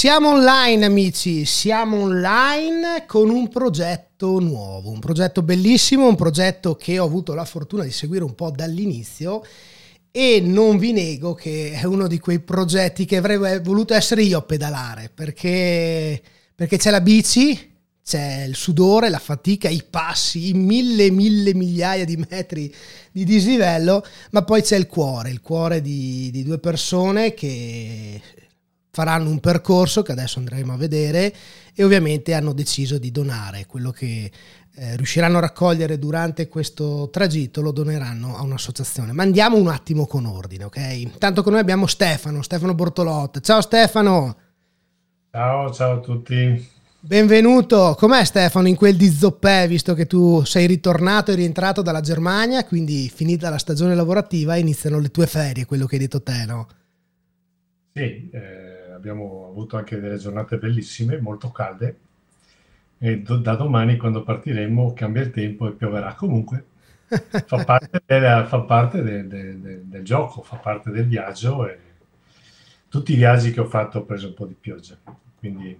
[0.00, 6.98] Siamo online amici, siamo online con un progetto nuovo, un progetto bellissimo, un progetto che
[6.98, 9.44] ho avuto la fortuna di seguire un po' dall'inizio.
[10.10, 14.38] E non vi nego che è uno di quei progetti che avrei voluto essere io
[14.38, 16.18] a pedalare perché,
[16.54, 17.70] perché c'è la bici,
[18.02, 22.74] c'è il sudore, la fatica, i passi, i mille, mille migliaia di metri
[23.12, 28.18] di dislivello, ma poi c'è il cuore, il cuore di, di due persone che
[28.90, 31.32] faranno un percorso che adesso andremo a vedere
[31.74, 34.30] e ovviamente hanno deciso di donare quello che
[34.74, 39.12] eh, riusciranno a raccogliere durante questo tragitto lo doneranno a un'associazione.
[39.12, 40.76] Ma andiamo un attimo con ordine, ok?
[40.92, 43.40] Intanto con noi abbiamo Stefano, Stefano Bortolotta.
[43.40, 44.36] Ciao Stefano!
[45.30, 46.68] Ciao, ciao a tutti.
[47.02, 52.00] Benvenuto, com'è Stefano in quel di Zoppè, visto che tu sei ritornato e rientrato dalla
[52.00, 56.44] Germania, quindi finita la stagione lavorativa iniziano le tue ferie, quello che hai detto te,
[56.46, 56.68] no?
[57.94, 61.96] Sì, eh abbiamo avuto anche delle giornate bellissime, molto calde
[62.98, 66.66] e do, da domani quando partiremo cambia il tempo e pioverà comunque.
[67.08, 71.78] Fa parte, del, fa parte de, de, de, del gioco, fa parte del viaggio e
[72.88, 74.96] tutti i viaggi che ho fatto ho preso un po' di pioggia,
[75.38, 75.76] quindi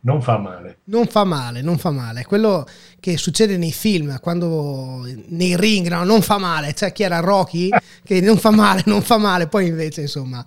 [0.00, 0.80] non fa male.
[0.84, 2.24] Non fa male, non fa male.
[2.26, 2.66] Quello
[3.00, 6.74] che succede nei film, quando nei ring, no, non fa male.
[6.74, 7.70] Cioè chi era Rocky
[8.04, 10.44] che non fa male, non fa male, poi invece insomma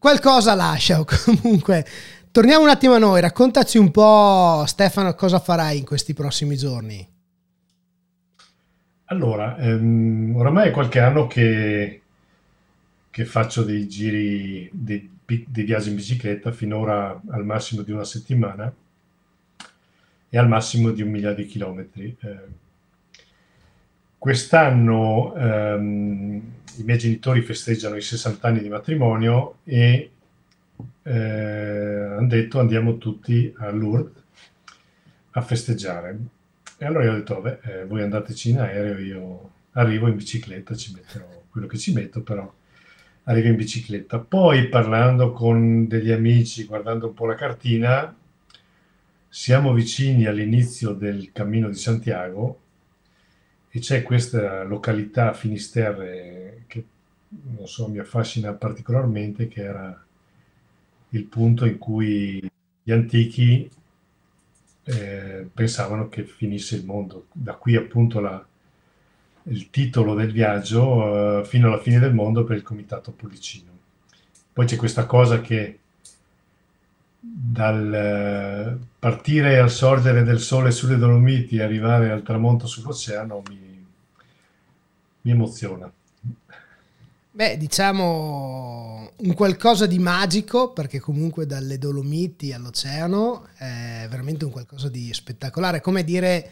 [0.00, 1.04] qualcosa lascia.
[1.04, 1.86] Comunque,
[2.32, 3.20] torniamo un attimo a noi.
[3.20, 7.06] Raccontaci un po', Stefano, cosa farai in questi prossimi giorni.
[9.04, 12.02] Allora, ehm, oramai è qualche anno che,
[13.10, 18.72] che faccio dei giri, dei, dei, viaggi in bicicletta, finora al massimo di una settimana
[20.28, 22.16] e al massimo di un migliaio di chilometri.
[22.20, 22.38] Eh,
[24.16, 26.42] quest'anno ehm,
[26.80, 30.10] i miei genitori festeggiano i 60 anni di matrimonio e
[31.02, 34.22] eh, hanno detto andiamo tutti a Lourdes
[35.32, 36.18] a festeggiare.
[36.78, 40.74] E allora io ho detto, vabbè, eh, voi andateci in aereo, io arrivo in bicicletta,
[40.74, 42.50] ci metterò quello che ci metto, però
[43.24, 44.18] arrivo in bicicletta.
[44.18, 48.14] Poi parlando con degli amici, guardando un po' la cartina,
[49.28, 52.58] siamo vicini all'inizio del cammino di Santiago
[53.70, 56.84] e c'è questa località Finisterre che
[57.56, 60.04] non so, mi affascina particolarmente, che era
[61.10, 62.50] il punto in cui
[62.82, 63.70] gli antichi
[64.84, 67.26] eh, pensavano che finisse il mondo.
[67.32, 68.44] Da qui appunto la,
[69.44, 73.70] il titolo del viaggio, eh, fino alla fine del mondo per il Comitato Pollicino.
[74.52, 75.79] Poi c'è questa cosa che
[77.20, 83.86] dal eh, partire al sorgere del sole sulle Dolomiti e arrivare al tramonto sull'oceano mi,
[85.20, 85.92] mi emoziona.
[87.32, 94.88] Beh, diciamo un qualcosa di magico, perché comunque dalle Dolomiti all'oceano è veramente un qualcosa
[94.88, 95.80] di spettacolare.
[95.80, 96.50] Come dire,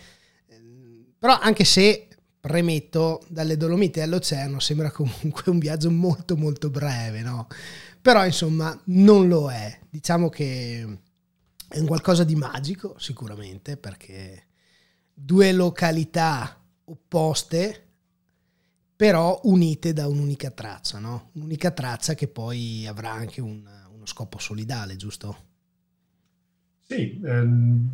[1.19, 2.07] però anche se
[2.41, 7.49] premetto dalle Dolomiti all'oceano sembra comunque un viaggio molto molto breve, no?
[8.01, 9.79] Però insomma non lo è.
[9.89, 10.99] Diciamo che
[11.69, 14.45] è un qualcosa di magico sicuramente perché
[15.13, 17.85] due località opposte
[18.97, 21.31] però unite da un'unica traccia, no?
[21.35, 23.63] Un'unica traccia che poi avrà anche un,
[23.95, 25.37] uno scopo solidale, giusto?
[26.83, 27.89] Sì, ehm,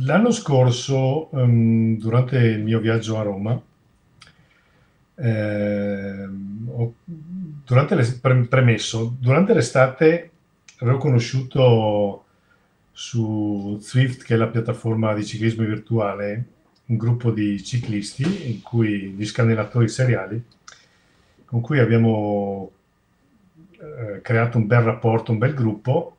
[0.00, 3.62] l'anno scorso, ehm, durante il mio viaggio a Roma,
[5.14, 6.94] ehm, ho
[7.68, 10.30] durante le, premesso, durante l'estate
[10.78, 12.24] avevo conosciuto
[12.90, 16.44] su Zwift, che è la piattaforma di ciclismo virtuale,
[16.86, 20.42] un gruppo di ciclisti, in cui, di scannellatori seriali,
[21.44, 22.70] con cui abbiamo
[23.72, 26.16] eh, creato un bel rapporto, un bel gruppo,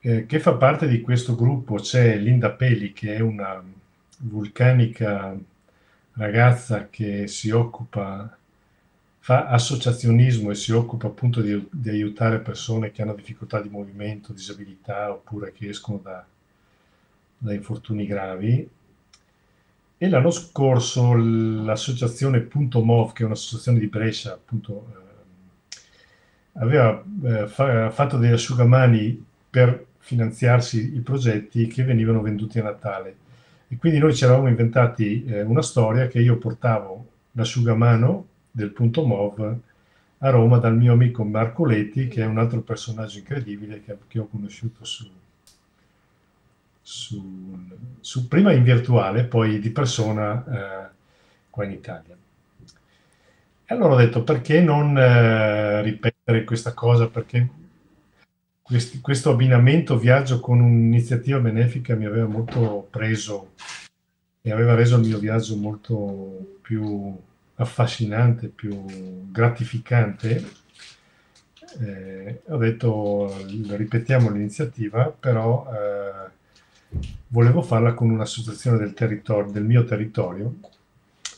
[0.00, 1.74] eh, che fa parte di questo gruppo.
[1.74, 3.62] C'è Linda Peli, che è una
[4.20, 5.36] vulcanica
[6.14, 8.38] ragazza che si occupa
[9.22, 14.32] fa associazionismo e si occupa appunto di, di, aiutare persone che hanno difficoltà di movimento,
[14.32, 16.24] disabilità oppure che escono da,
[17.36, 18.68] da infortuni gravi.
[20.02, 25.78] E l'anno scorso l'associazione Punto Mov, che è un'associazione di Brescia, appunto, eh,
[26.54, 33.16] aveva eh, fa, fatto degli asciugamani per finanziarsi i progetti che venivano venduti a Natale.
[33.68, 39.04] E quindi noi ci eravamo inventati eh, una storia che io portavo l'asciugamano del punto
[39.04, 39.58] MOV
[40.22, 44.18] a Roma dal mio amico Marco Letti, che è un altro personaggio incredibile che, che
[44.18, 45.08] ho conosciuto su,
[46.82, 47.58] su,
[48.00, 50.88] su, prima in virtuale, poi di persona eh,
[51.48, 52.16] qua in Italia.
[53.64, 57.08] E allora ho detto perché non eh, ripetere questa cosa?
[57.08, 57.48] Perché
[58.60, 63.52] questi, questo abbinamento viaggio con un'iniziativa benefica mi aveva molto preso
[64.42, 67.16] e aveva reso il mio viaggio molto più
[67.60, 70.58] affascinante, più gratificante.
[71.80, 76.30] Eh, ho detto ripetiamo l'iniziativa, però eh,
[77.28, 80.54] volevo farla con un'associazione del, territorio, del mio territorio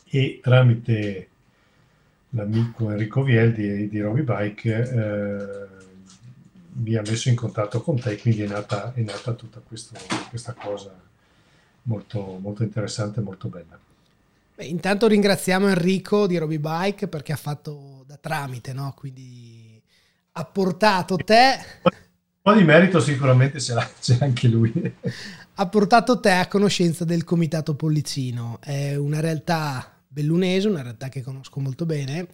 [0.08, 1.28] e tramite
[2.30, 5.80] l'amico Enrico Viel di, di Roby Bike eh,
[6.74, 9.98] mi ha messo in contatto con te, quindi è nata, è nata tutta questo,
[10.30, 10.94] questa cosa
[11.82, 13.78] molto, molto interessante e molto bella.
[14.62, 18.94] Beh, intanto ringraziamo Enrico di Roby Bike perché ha fatto da tramite, no?
[18.96, 19.82] quindi
[20.32, 21.58] ha portato te...
[21.82, 21.90] Un
[22.40, 24.72] po' di merito sicuramente ce l'ha, ce l'ha anche lui.
[25.54, 31.22] ha portato te a conoscenza del Comitato Pollicino, è una realtà bellunese, una realtà che
[31.22, 32.28] conosco molto bene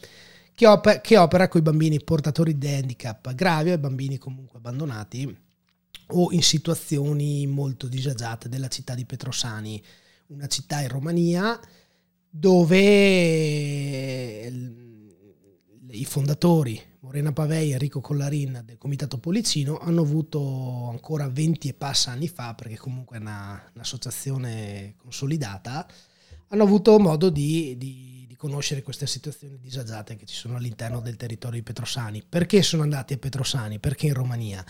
[0.55, 5.35] che, op- che opera con i bambini portatori di handicap gravi e bambini comunque abbandonati
[6.09, 9.83] o in situazioni molto disagiate della città di Petrosani,
[10.27, 11.59] una città in Romania
[12.31, 12.59] dove
[15.91, 21.75] i fondatori Morena Pavei e Enrico Collarin del Comitato Policino hanno avuto ancora 20 e
[21.75, 25.89] passa anni fa, perché comunque è una, un'associazione consolidata,
[26.49, 31.59] hanno avuto modo di, di conoscere queste situazioni disagiate che ci sono all'interno del territorio
[31.59, 32.23] di Petrosani.
[32.27, 33.79] Perché sono andati a Petrosani?
[33.79, 34.65] Perché in Romania?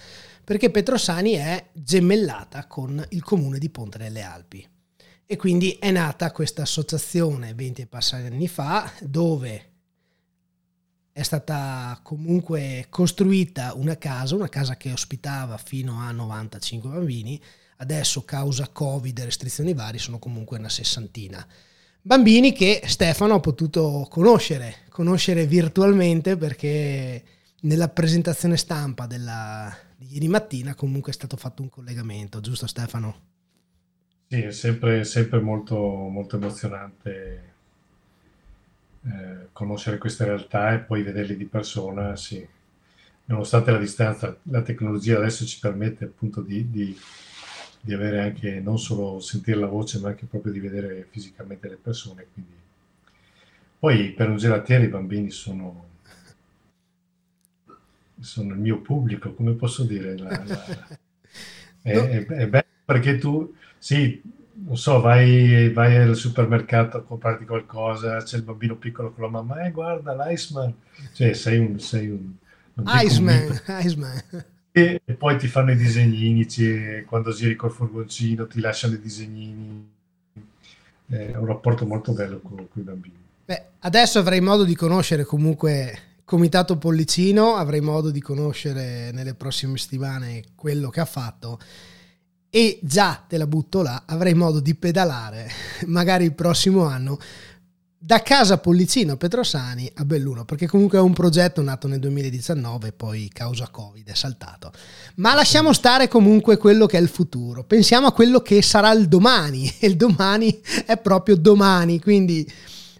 [0.44, 4.66] Perché Petrosani è gemellata con il comune di Ponte delle Alpi.
[5.30, 9.72] E quindi è nata questa associazione 20 e passati anni fa dove
[11.12, 17.38] è stata comunque costruita una casa, una casa che ospitava fino a 95 bambini,
[17.76, 21.46] adesso causa Covid e restrizioni varie sono comunque una sessantina.
[22.00, 27.22] Bambini che Stefano ha potuto conoscere, conoscere virtualmente perché
[27.60, 33.36] nella presentazione stampa della, di ieri mattina comunque è stato fatto un collegamento, giusto Stefano?
[34.28, 37.52] Sì, è sempre, sempre molto, molto emozionante
[39.02, 42.46] eh, conoscere queste realtà e poi vederle di persona, sì.
[43.24, 46.96] Nonostante la distanza, la tecnologia adesso ci permette appunto di, di
[47.80, 51.78] di avere anche non solo sentire la voce, ma anche proprio di vedere fisicamente le
[51.80, 52.26] persone.
[52.32, 52.52] Quindi...
[53.78, 55.86] Poi per un gelatiere i bambini sono,
[58.18, 60.16] sono il mio pubblico, come posso dire?
[60.16, 60.98] La, la...
[61.80, 64.20] È, è, è, bello perché tu, sì,
[64.66, 69.30] non so, vai, vai, al supermercato a comprarti qualcosa, c'è il bambino piccolo con la
[69.30, 70.74] mamma, eh guarda l'Iceman,
[71.12, 71.78] cioè sei un...
[71.78, 72.34] Sei un
[72.86, 74.22] Iceman, Iceman
[74.78, 79.90] e poi ti fanno i disegnini, ci, quando giri col furgoncino ti lasciano i disegnini.
[81.06, 83.16] È un rapporto molto bello con, con i bambini.
[83.44, 89.78] Beh, adesso avrai modo di conoscere comunque Comitato Pollicino, avrai modo di conoscere nelle prossime
[89.78, 91.58] settimane quello che ha fatto
[92.50, 95.50] e già te la butto là, avrai modo di pedalare
[95.86, 97.18] magari il prossimo anno
[98.00, 103.28] da casa Pollicino Petrosani a Belluno, perché comunque è un progetto nato nel 2019 poi
[103.32, 104.70] causa Covid è saltato.
[105.16, 109.08] Ma lasciamo stare comunque quello che è il futuro, pensiamo a quello che sarà il
[109.08, 112.48] domani, e il domani è proprio domani, quindi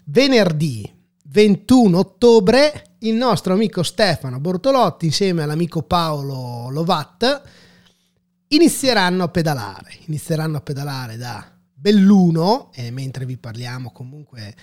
[0.05, 0.97] venerdì
[1.31, 7.41] 21 ottobre il nostro amico Stefano Bortolotti insieme all'amico Paolo Lovat
[8.49, 14.53] inizieranno a pedalare, inizieranno a pedalare da Belluno e mentre vi parliamo comunque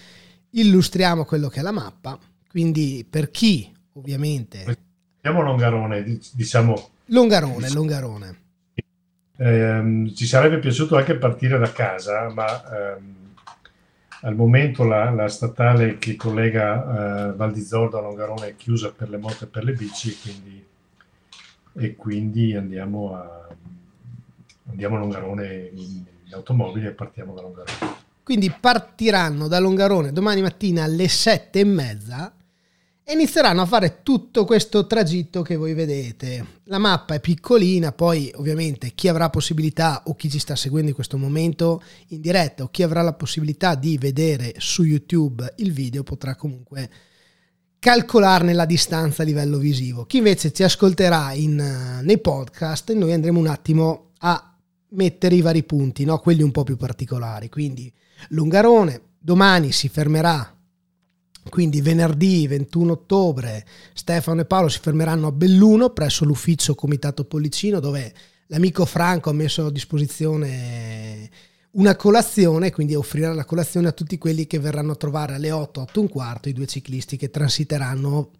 [0.50, 4.78] illustriamo quello che è la mappa, quindi per chi ovviamente...
[5.21, 6.90] Siamo Longarone, diciamo...
[7.07, 8.38] Longarone, Longarone.
[9.37, 12.47] Eh, ci sarebbe piaciuto anche partire da casa, ma
[12.97, 13.14] ehm,
[14.23, 18.93] al momento la, la, statale che collega eh, Val di Zoldo a Longarone è chiusa
[18.93, 20.64] per le moto e per le bici, quindi,
[21.75, 23.46] e quindi andiamo a,
[24.68, 28.04] andiamo a Longarone in, in automobile e partiamo da Longarone.
[28.23, 32.35] Quindi partiranno da Longarone domani mattina alle sette e mezza
[33.08, 36.44] e inizieranno a fare tutto questo tragitto che voi vedete.
[36.64, 40.94] La mappa è piccolina, poi ovviamente chi avrà possibilità o chi ci sta seguendo in
[40.96, 46.02] questo momento in diretta o chi avrà la possibilità di vedere su YouTube il video
[46.02, 46.90] potrà comunque
[47.78, 50.04] calcolarne la distanza a livello visivo.
[50.06, 54.56] Chi invece ci ascolterà in, nei podcast, noi andremo un attimo a
[54.97, 56.19] mettere i vari punti, no?
[56.19, 57.49] quelli un po' più particolari.
[57.49, 57.93] Quindi
[58.31, 60.55] Lungarone domani si fermerà,
[61.49, 67.79] quindi venerdì 21 ottobre Stefano e Paolo si fermeranno a Belluno presso l'ufficio Comitato Pollicino
[67.79, 68.12] dove
[68.49, 71.31] l'amico Franco ha messo a disposizione
[71.73, 75.83] una colazione, quindi offrirà la colazione a tutti quelli che verranno a trovare alle 8,
[75.83, 78.31] 8 e un quarto i due ciclisti che transiteranno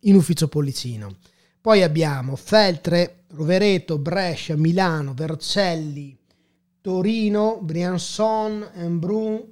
[0.00, 1.16] in ufficio Pollicino.
[1.64, 6.14] Poi abbiamo Feltre, Rovereto, Brescia, Milano, Vercelli,
[6.82, 9.42] Torino, Briançon, Embrun,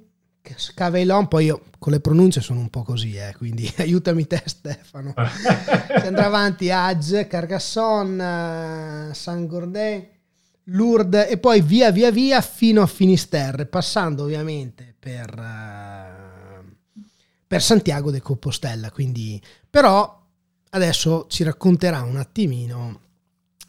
[0.75, 5.15] Cavellon, poi io con le pronunce sono un po' così, eh, quindi aiutami te Stefano.
[5.17, 10.07] si andrà avanti Agge, Carcassonne, San Gordin,
[10.65, 17.01] Lourdes e poi via via via fino a Finisterre, passando ovviamente per, uh,
[17.47, 18.91] per Santiago de Compostela.
[18.91, 20.21] Quindi, però
[20.73, 22.99] adesso ci racconterà un attimino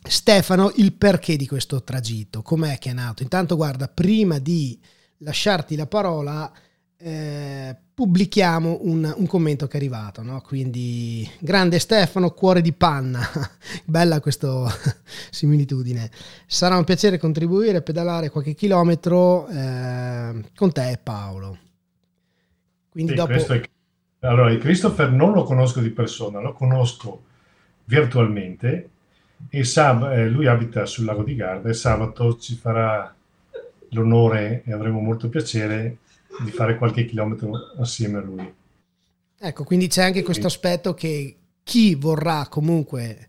[0.06, 3.22] Stefano il perché di questo tragitto, com'è che è nato.
[3.22, 4.78] Intanto guarda, prima di
[5.18, 6.52] lasciarti la parola,
[6.98, 10.42] eh, pubblichiamo un, un, commento che è arrivato, no?
[10.42, 13.26] quindi grande Stefano, cuore di panna,
[13.84, 14.66] bella questa
[15.30, 16.10] similitudine,
[16.46, 21.58] sarà un piacere contribuire a pedalare qualche chilometro eh, con te e Paolo.
[22.90, 23.32] Quindi sì, dopo...
[23.32, 23.62] È...
[24.24, 27.24] Allora, il Christopher non lo conosco di persona, lo conosco
[27.84, 28.88] virtualmente
[29.50, 33.14] e sab- eh, lui abita sul lago di Garda e sabato ci farà
[33.90, 35.98] l'onore e avremo molto piacere
[36.42, 38.54] di fare qualche chilometro assieme a lui.
[39.38, 43.28] Ecco, quindi c'è anche questo aspetto che chi vorrà comunque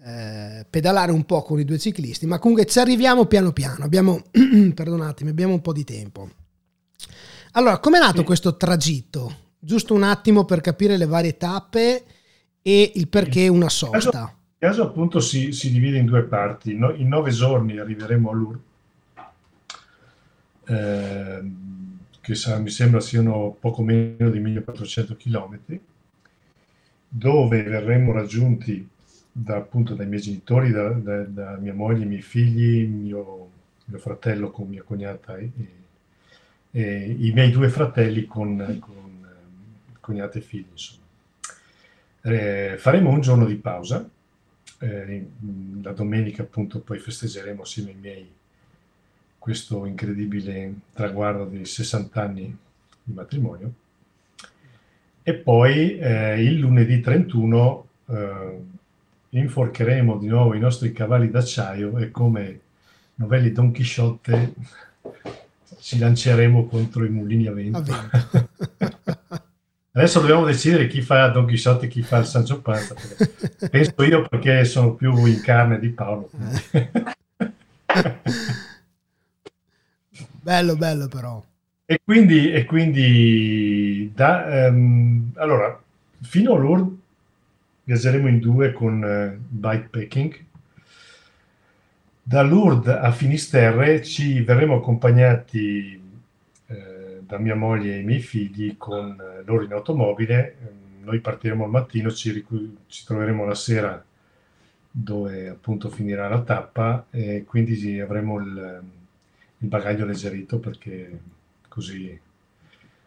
[0.00, 4.22] eh, pedalare un po' con i due ciclisti, ma comunque ci arriviamo piano piano, abbiamo,
[4.30, 6.30] perdonatemi, abbiamo un po' di tempo.
[7.52, 8.24] Allora, com'è nato sì.
[8.24, 9.44] questo tragitto?
[9.66, 12.04] Giusto un attimo per capire le varie tappe
[12.62, 14.32] e il perché una sosta.
[14.32, 16.76] Il caso appunto si, si divide in due parti.
[16.76, 18.62] No, in nove giorni arriveremo a Lourdes.
[20.68, 21.50] Eh,
[22.20, 25.58] che sa, mi sembra siano poco meno di 1400 km,
[27.08, 28.88] dove verremo raggiunti
[29.32, 33.50] da, appunto dai miei genitori, da, da, da mia moglie, i miei figli, mio,
[33.86, 35.50] mio fratello con mia cognata e,
[36.70, 38.95] e, i miei due fratelli con, con
[40.06, 40.66] cognate e figli.
[40.70, 41.02] Insomma.
[42.22, 44.08] Eh, faremo un giorno di pausa,
[44.78, 45.26] eh,
[45.82, 48.30] la domenica appunto poi festeggeremo assieme ai miei
[49.38, 52.56] questo incredibile traguardo di 60 anni
[53.02, 53.72] di matrimonio.
[55.22, 58.60] E poi eh, il lunedì 31 eh,
[59.30, 62.60] inforcheremo di nuovo i nostri cavalli d'acciaio e come
[63.16, 64.54] novelli Don Chisciotte
[65.80, 67.92] ci lanceremo contro i mulini a vento.
[69.96, 72.94] Adesso dobbiamo decidere chi fa Don Chisciotte e chi fa il Sancho Panza.
[73.70, 76.28] Penso io perché sono più in carne di Paolo.
[80.46, 81.42] Bello, bello però.
[81.86, 85.76] E quindi, e quindi da, um, allora,
[86.20, 86.98] fino a Lourdes
[87.82, 90.44] viaggeremo in due con uh, bikepacking.
[92.22, 96.05] Da Lourdes a Finisterre ci verremo accompagnati eh,
[97.26, 100.56] da mia moglie e i miei figli con eh, loro in automobile.
[101.02, 102.44] Noi partiremo al mattino, ci,
[102.86, 104.04] ci troveremo la sera
[104.90, 108.82] dove appunto finirà la tappa e quindi avremo il
[109.58, 111.20] il bagaglio alleggerito perché
[111.68, 112.18] così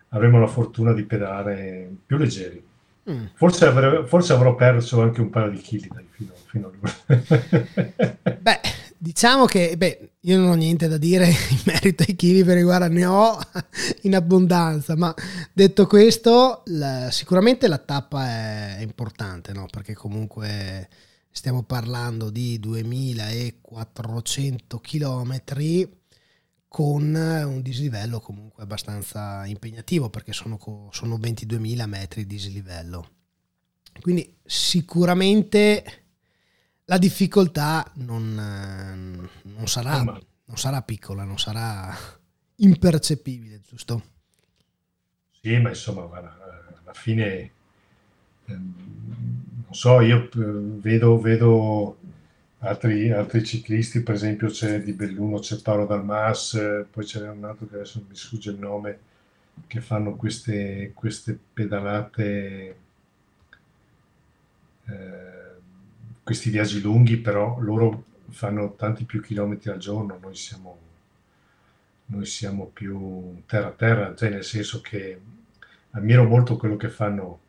[0.10, 2.66] avremo la fortuna di pedalare più leggeri.
[3.10, 3.26] Mm.
[3.34, 6.72] Forse, avrò, forse, avrò perso anche un paio di chili dai, fino, fino a
[8.40, 8.60] beh,
[9.00, 12.89] diciamo che beh, io non ho niente da dire in merito ai chili perché guarda
[12.89, 13.39] ne ho
[14.03, 15.13] in abbondanza, ma
[15.53, 19.65] detto questo la, sicuramente la tappa è, importante no?
[19.70, 20.89] perché comunque
[21.32, 25.98] stiamo parlando di 2400 chilometri
[26.68, 30.60] con un dislivello comunque abbastanza impegnativo perché sono,
[30.91, 33.12] sono 22.000 metri di dislivello.
[34.01, 36.09] Quindi sicuramente
[36.89, 41.96] la difficoltà non, non, sarà, non sarà piccola, non sarà
[42.55, 44.03] impercettibile, giusto?
[45.39, 46.36] Sì, ma insomma, guarda,
[46.81, 47.51] alla fine,
[48.46, 48.74] ehm,
[49.65, 51.98] non so, io eh, vedo, vedo
[52.60, 57.43] altri, altri ciclisti, per esempio c'è di Belluno, c'è Paolo Dalmas, eh, poi c'è un
[57.43, 59.00] altro che adesso mi sfugge il nome,
[59.67, 62.75] che fanno queste, queste pedalate,
[64.88, 65.49] eh,
[66.24, 70.78] questi viaggi lunghi, però loro fanno tanti più chilometri al giorno, noi siamo,
[72.08, 75.20] noi siamo più terra a terra, cioè nel senso che
[75.92, 77.40] ammiro molto quello che fanno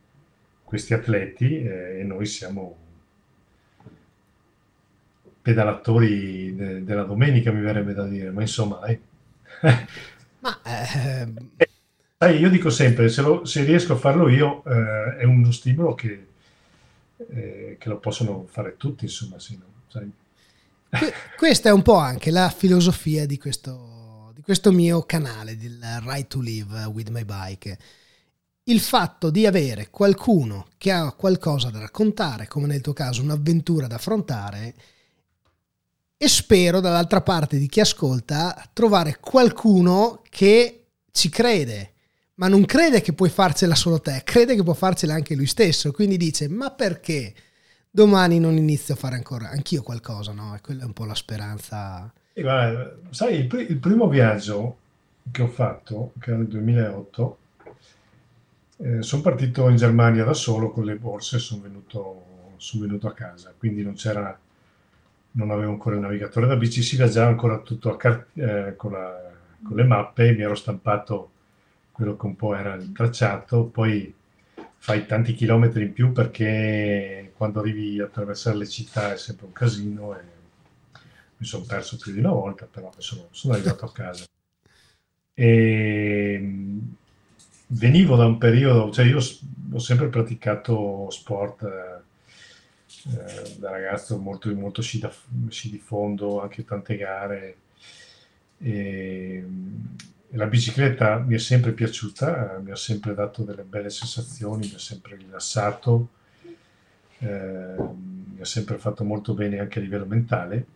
[0.64, 2.76] questi atleti eh, e noi siamo
[5.42, 9.00] pedalatori de- della domenica, mi verrebbe da dire, ma insomma, dai.
[10.40, 11.32] ma, eh...
[12.18, 15.94] Sai, io dico sempre, se, lo, se, riesco a farlo io, eh, è uno stimolo
[15.94, 16.26] che,
[17.28, 19.68] eh, che, lo possono fare tutti, insomma, sì, no?
[21.36, 26.26] Questa è un po' anche la filosofia di questo, di questo mio canale, del Right
[26.26, 27.78] to Live with My Bike.
[28.64, 33.86] il fatto di avere qualcuno che ha qualcosa da raccontare, come nel tuo caso un'avventura
[33.86, 34.74] da affrontare,
[36.16, 41.94] e spero dall'altra parte di chi ascolta trovare qualcuno che ci crede,
[42.40, 45.92] ma non crede che puoi farcela solo te, crede che può farcela anche lui stesso,
[45.92, 47.34] quindi dice ma perché
[47.90, 50.54] domani non inizio a fare ancora anch'io qualcosa, no?
[50.56, 52.10] E quella è un po' la speranza.
[52.32, 54.78] E guarda, sai, il, pr- il primo viaggio
[55.30, 57.38] che ho fatto, che era nel 2008,
[58.78, 63.06] eh, sono partito in Germania da solo con le borse e sono venuto, son venuto
[63.06, 64.38] a casa, quindi non c'era,
[65.32, 69.30] non avevo ancora il navigatore da bici, si viaggiava ancora tutto car- eh, con, la,
[69.62, 71.32] con, le mappe, mi ero stampato
[72.00, 74.14] quello che un po' era il tracciato, poi
[74.78, 79.52] fai tanti chilometri in più perché quando arrivi a attraversare le città è sempre un
[79.52, 80.22] casino e
[81.36, 84.24] mi sono perso più di una volta, però sono, sono arrivato a casa.
[85.34, 86.54] E
[87.66, 94.80] venivo da un periodo, cioè io ho sempre praticato sport eh, da ragazzo, molto, molto
[94.80, 95.12] sci, da,
[95.48, 97.56] sci, di fondo, anche tante gare.
[98.56, 103.90] E, e la bicicletta mi è sempre piaciuta, eh, mi ha sempre dato delle belle
[103.90, 106.08] sensazioni, mi ha sempre rilassato,
[107.18, 110.66] eh, mi ha sempre fatto molto bene anche a livello mentale.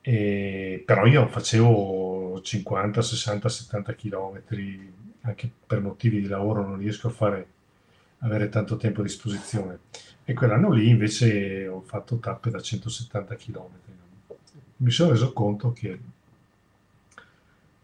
[0.00, 7.08] E, però io facevo 50, 60, 70 chilometri anche per motivi di lavoro non riesco
[7.08, 7.46] a fare,
[8.18, 9.80] avere tanto tempo a disposizione.
[10.24, 13.68] E quell'anno lì invece ho fatto tappe da 170 km.
[14.78, 15.98] Mi sono reso conto che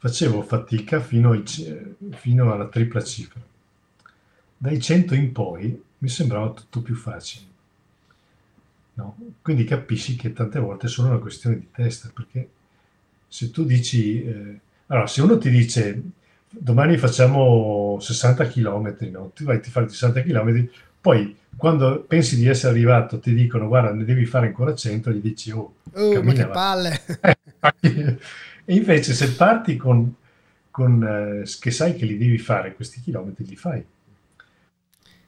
[0.03, 1.45] facevo fatica fino, ai,
[2.11, 3.41] fino alla tripla cifra.
[4.57, 7.47] Dai 100 in poi mi sembrava tutto più facile.
[8.95, 9.17] No?
[9.41, 12.49] Quindi capisci che tante volte è solo una questione di testa, perché
[13.29, 14.25] se tu dici...
[14.25, 16.03] Eh, allora, se uno ti dice
[16.49, 19.31] domani facciamo 60 km, no?
[19.33, 20.69] ti vai a fare 60 km,
[21.01, 25.21] poi quando pensi di essere arrivato ti dicono guarda ne devi fare ancora 100, gli
[25.21, 27.01] dici oh, oh ma che palle!
[28.65, 30.15] E invece se parti con,
[30.71, 33.85] con eh, che sai che li devi fare questi chilometri, li fai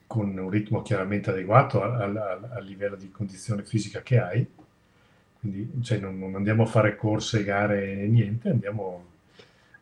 [0.07, 4.47] con un ritmo chiaramente adeguato al, al, al livello di condizione fisica che hai,
[5.39, 9.13] quindi cioè, non, non andiamo a fare corse, gare, niente, andiamo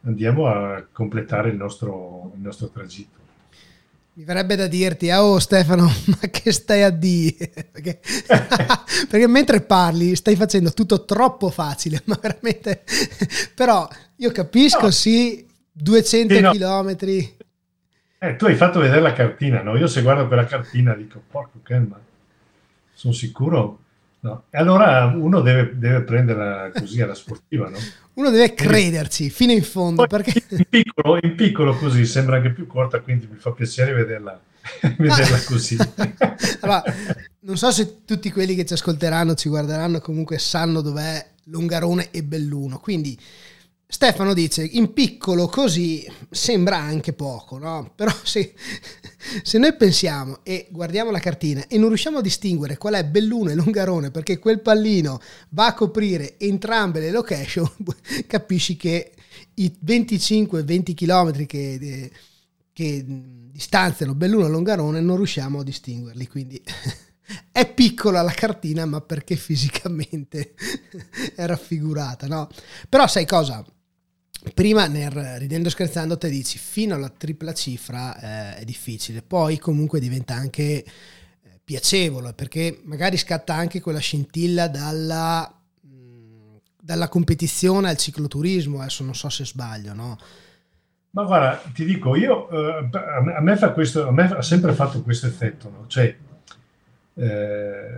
[0.06, 3.22] andiamo a completare il nostro, il nostro tragitto.
[4.16, 7.50] Mi verrebbe da dirti, oh Stefano, ma che stai a dire?
[7.72, 8.00] Perché,
[9.10, 12.84] perché, mentre parli stai facendo tutto troppo facile, ma veramente...
[13.56, 14.92] Però io capisco, no.
[14.92, 16.52] sì, 200 sì, no.
[16.52, 17.38] chilometri.
[18.20, 19.76] Eh, tu hai fatto vedere la cartina, no?
[19.78, 22.00] Io se guardo quella cartina dico, porco che ma
[22.94, 23.80] sono sicuro
[24.24, 24.46] No.
[24.50, 27.78] E allora uno deve, deve prenderla così alla sportiva, no?
[28.16, 30.06] Uno deve crederci fino in fondo.
[30.06, 30.44] Poi, perché...
[30.50, 34.40] in, piccolo, in, piccolo, così sembra anche più corta, quindi mi fa piacere vederla,
[34.98, 35.76] vederla così.
[36.62, 36.84] allora,
[37.40, 42.24] non so se tutti quelli che ci ascolteranno, ci guarderanno, comunque sanno dov'è Longarone e
[42.24, 42.78] Belluno.
[42.78, 43.18] Quindi
[43.94, 47.92] Stefano dice, in piccolo così sembra anche poco, no?
[47.96, 48.56] Però se,
[49.44, 53.52] se, noi pensiamo e guardiamo la cartina e non riusciamo a distinguere qual è Belluno
[53.52, 57.70] e Longarone perché quel pallino va a coprire entrambe le location,
[58.26, 59.12] capisci che
[59.54, 62.12] i 25-20 km che,
[62.74, 66.60] che distanziano Belluno e Longarone non riusciamo a distinguerli, quindi
[67.52, 70.56] è piccola la cartina ma perché fisicamente
[71.36, 72.50] è raffigurata, no?
[72.90, 73.64] Però sai cosa?
[74.54, 79.58] Prima nel ridendo e scherzando te dici fino alla tripla cifra eh, è difficile, poi
[79.58, 80.86] comunque diventa anche eh,
[81.64, 85.50] piacevole perché magari scatta anche quella scintilla dalla,
[85.88, 90.18] mm, dalla competizione al cicloturismo, adesso non so se sbaglio, no?
[91.12, 95.04] Ma guarda, ti dico, io, eh, a, me fa questo, a me ha sempre fatto
[95.04, 95.86] questo effetto, no?
[95.86, 96.18] Cioè,
[97.16, 97.96] eh,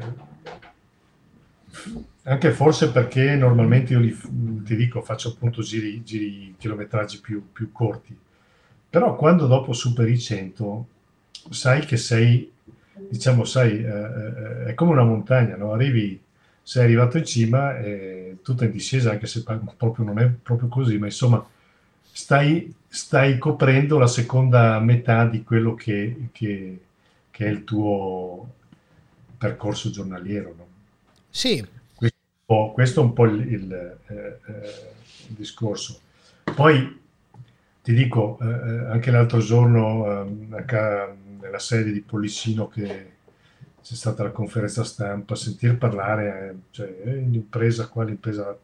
[2.24, 4.18] anche forse perché normalmente io li,
[4.64, 8.18] ti dico faccio appunto giri, giri chilometraggi più, più, corti,
[8.90, 10.88] però quando dopo superi i 100
[11.50, 12.52] sai che sei,
[13.10, 15.72] diciamo, sai, eh, eh, è come una montagna, no?
[15.74, 16.20] Arrivi,
[16.62, 20.98] sei arrivato in cima, e tutta in discesa, anche se proprio non è proprio così,
[20.98, 21.46] ma insomma
[22.02, 26.80] stai, stai coprendo la seconda metà di quello che, che,
[27.30, 28.54] che è il tuo
[29.38, 30.56] percorso giornaliero.
[30.58, 30.65] No?
[31.36, 31.68] Sì,
[32.48, 34.40] Oh, questo è un po' il, il, eh, eh,
[35.28, 36.00] il discorso.
[36.44, 37.02] Poi
[37.82, 40.64] ti dico, eh, eh anche l'altro giorno ehm,
[41.42, 43.14] nella sede di Polissino che
[43.82, 48.56] c'è stata la conferenza stampa, sentir parlare, eh, cioè, eh, l'impresa qua, l'impresa,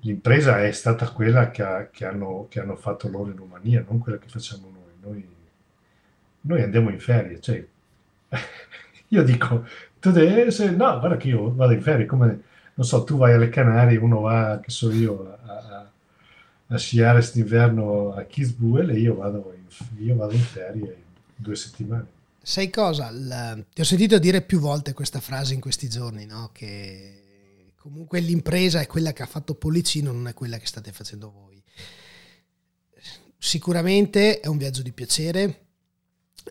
[0.00, 3.98] l'impresa è stata quella che, ha, che, hanno, che, hanno, fatto loro in Romania, non
[3.98, 4.92] quella che facciamo noi.
[5.00, 5.38] Noi
[6.42, 7.64] noi andiamo in ferie, cioè,
[9.08, 9.66] io dico,
[10.00, 12.42] devi, se, no, guarda che io vado in ferie, come,
[12.74, 15.90] non so, tu vai alle Canarie, uno va, che so io, a, a,
[16.68, 21.02] a sciare quest'inverno a Kisbuel e io vado in, io vado in ferie
[21.36, 22.06] due settimane.
[22.42, 23.10] Sai cosa?
[23.10, 26.50] La, ti ho sentito dire più volte questa frase in questi giorni, no?
[26.52, 31.30] Che comunque l'impresa è quella che ha fatto Pollicino, non è quella che state facendo
[31.30, 31.62] voi.
[33.36, 35.68] Sicuramente è un viaggio di piacere,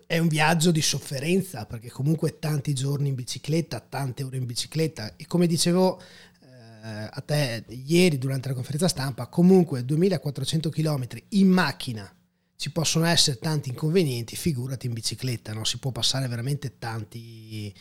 [0.10, 5.16] è un viaggio di sofferenza, perché comunque tanti giorni in bicicletta, tante ore in bicicletta
[5.16, 11.50] e come dicevo eh, a te ieri durante la conferenza stampa, comunque 2400 km in
[11.50, 12.12] macchina
[12.56, 15.64] ci possono essere tanti inconvenienti, figurati in bicicletta, no?
[15.64, 17.72] si può passare veramente tanti,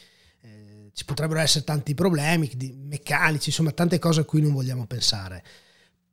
[0.43, 5.43] eh, ci potrebbero essere tanti problemi meccanici, insomma tante cose a cui non vogliamo pensare.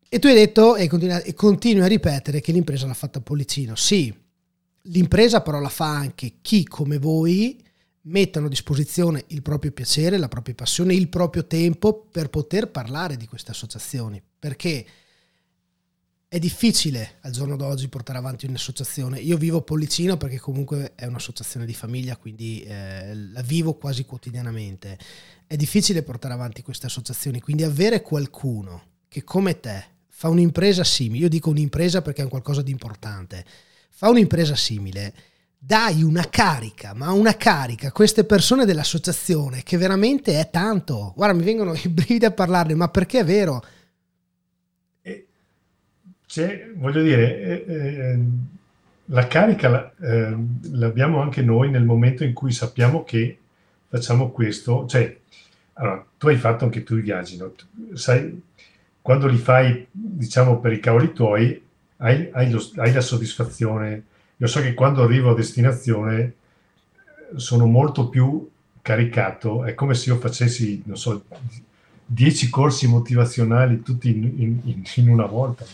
[0.07, 3.75] E tu hai detto e continui, e continui a ripetere che l'impresa l'ha fatta Policino.
[3.75, 4.23] Sì,
[4.85, 7.63] l'impresa però la fa anche chi come voi
[8.07, 13.17] mettono a disposizione il proprio piacere, la propria passione, il proprio tempo per poter parlare
[13.17, 14.21] di queste associazioni.
[14.37, 14.85] Perché
[16.27, 19.19] è difficile al giorno d'oggi portare avanti un'associazione.
[19.19, 24.97] Io vivo Pollicino perché comunque è un'associazione di famiglia, quindi eh, la vivo quasi quotidianamente.
[25.47, 31.23] È difficile portare avanti queste associazioni, quindi avere qualcuno che come te fa un'impresa simile,
[31.23, 33.45] io dico un'impresa perché è un qualcosa di importante,
[33.97, 35.13] fa un'impresa simile,
[35.57, 41.13] dai una carica, ma una carica a queste persone dell'associazione che veramente è tanto.
[41.15, 43.63] Guarda, mi vengono i brividi a parlarne, ma perché è vero?
[46.27, 48.19] C'è, voglio dire, eh, eh,
[49.05, 50.35] la carica la, eh,
[50.71, 53.37] l'abbiamo anche noi nel momento in cui sappiamo che
[53.87, 54.85] facciamo questo.
[54.87, 55.17] Cioè,
[55.73, 57.53] allora, tu hai fatto anche tu i viaggi, no?
[57.93, 58.41] sai,
[59.01, 61.63] quando li fai, diciamo, per i cavoli tuoi,
[61.97, 64.03] hai, hai, lo, hai la soddisfazione.
[64.37, 66.33] Io so che quando arrivo a destinazione
[67.35, 68.49] sono molto più
[68.81, 71.23] caricato, è come se io facessi, non so,
[72.05, 75.65] dieci corsi motivazionali tutti in, in, in una volta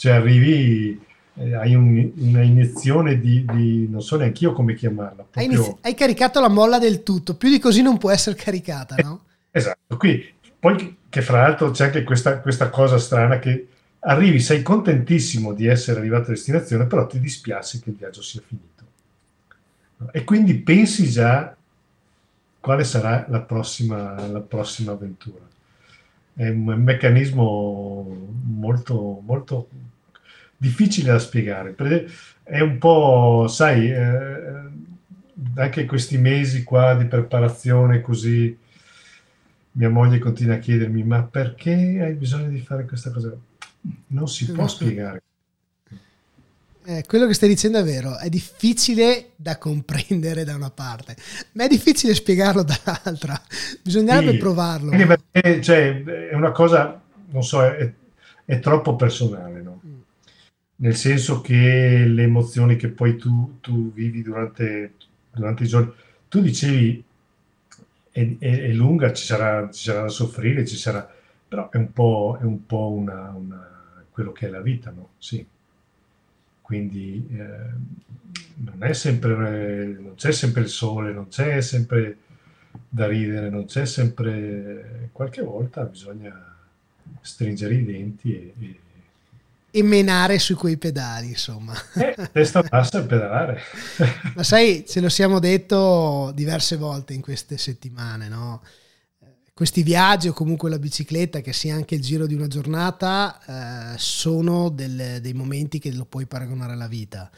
[0.00, 0.98] cioè arrivi,
[1.34, 5.26] eh, hai un, una iniezione di, di, non so neanche io come chiamarla.
[5.34, 8.94] Hai, inizi- hai, caricato la molla del tutto, più di così non può essere caricata,
[8.96, 9.24] no?
[9.50, 10.26] esatto, qui
[10.58, 13.68] poi che fra l'altro c'è anche questa, questa cosa strana che
[14.00, 18.42] arrivi, sei contentissimo di essere arrivato a destinazione, però ti dispiace che il viaggio sia
[18.46, 18.68] finito.
[20.12, 21.54] E quindi pensi già
[22.60, 25.46] quale sarà la prossima, la prossima avventura.
[26.32, 29.68] È un meccanismo molto, molto
[30.56, 31.74] difficile da spiegare.
[32.42, 34.68] È un po', sai, eh,
[35.54, 38.56] anche questi mesi qua di preparazione così,
[39.72, 43.36] mia moglie continua a chiedermi, ma perché hai bisogno di fare questa cosa?
[44.08, 45.22] Non si può spiegare.
[46.84, 51.14] Eh, quello che stai dicendo è vero, è difficile da comprendere da una parte,
[51.52, 53.40] ma è difficile spiegarlo dall'altra.
[53.82, 54.90] Bisognerebbe sì, provarlo.
[54.90, 57.92] Perché, cioè, è una cosa, non so, è,
[58.44, 59.80] è troppo personale, no?
[59.86, 59.98] Mm.
[60.76, 64.94] Nel senso che le emozioni che poi tu, tu vivi durante,
[65.30, 65.92] durante, i giorni,
[66.28, 67.04] tu dicevi
[68.10, 71.08] è, è, è lunga, ci sarà, ci sarà, da soffrire, ci sarà,
[71.50, 75.08] però è un po', è un po una, una, quello che è la vita, no?
[75.18, 75.44] Sì.
[76.60, 77.38] Quindi eh,
[78.58, 82.18] non, è sempre, non c'è sempre il sole, non c'è sempre
[82.88, 85.08] da ridere, non c'è sempre...
[85.10, 86.54] Qualche volta bisogna
[87.20, 88.80] stringere i denti e, e
[89.72, 91.72] e menare su quei pedali, insomma.
[91.94, 93.60] Eh, testa bassa e pedalare.
[94.34, 98.62] Ma sai, ce lo siamo detto diverse volte in queste settimane, no?
[99.60, 103.98] Questi viaggi o comunque la bicicletta, che sia anche il giro di una giornata, eh,
[103.98, 107.30] sono del, dei momenti che lo puoi paragonare alla vita.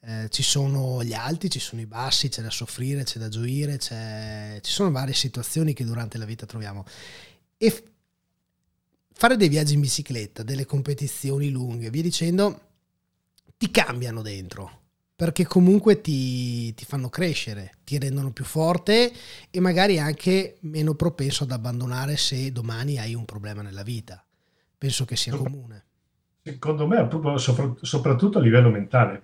[0.00, 3.78] Eh, ci sono gli alti, ci sono i bassi, c'è da soffrire, c'è da gioire,
[3.78, 6.84] ci sono varie situazioni che durante la vita troviamo.
[7.56, 7.84] E
[9.14, 12.60] fare dei viaggi in bicicletta, delle competizioni lunghe, via dicendo,
[13.56, 14.79] ti cambiano dentro
[15.20, 19.12] perché comunque ti, ti, fanno crescere, ti rendono più forte
[19.50, 24.24] e magari anche meno propenso ad abbandonare se domani hai un problema nella vita.
[24.78, 25.84] Penso che sia comune.
[26.42, 27.06] Secondo me,
[27.82, 29.22] soprattutto a livello mentale.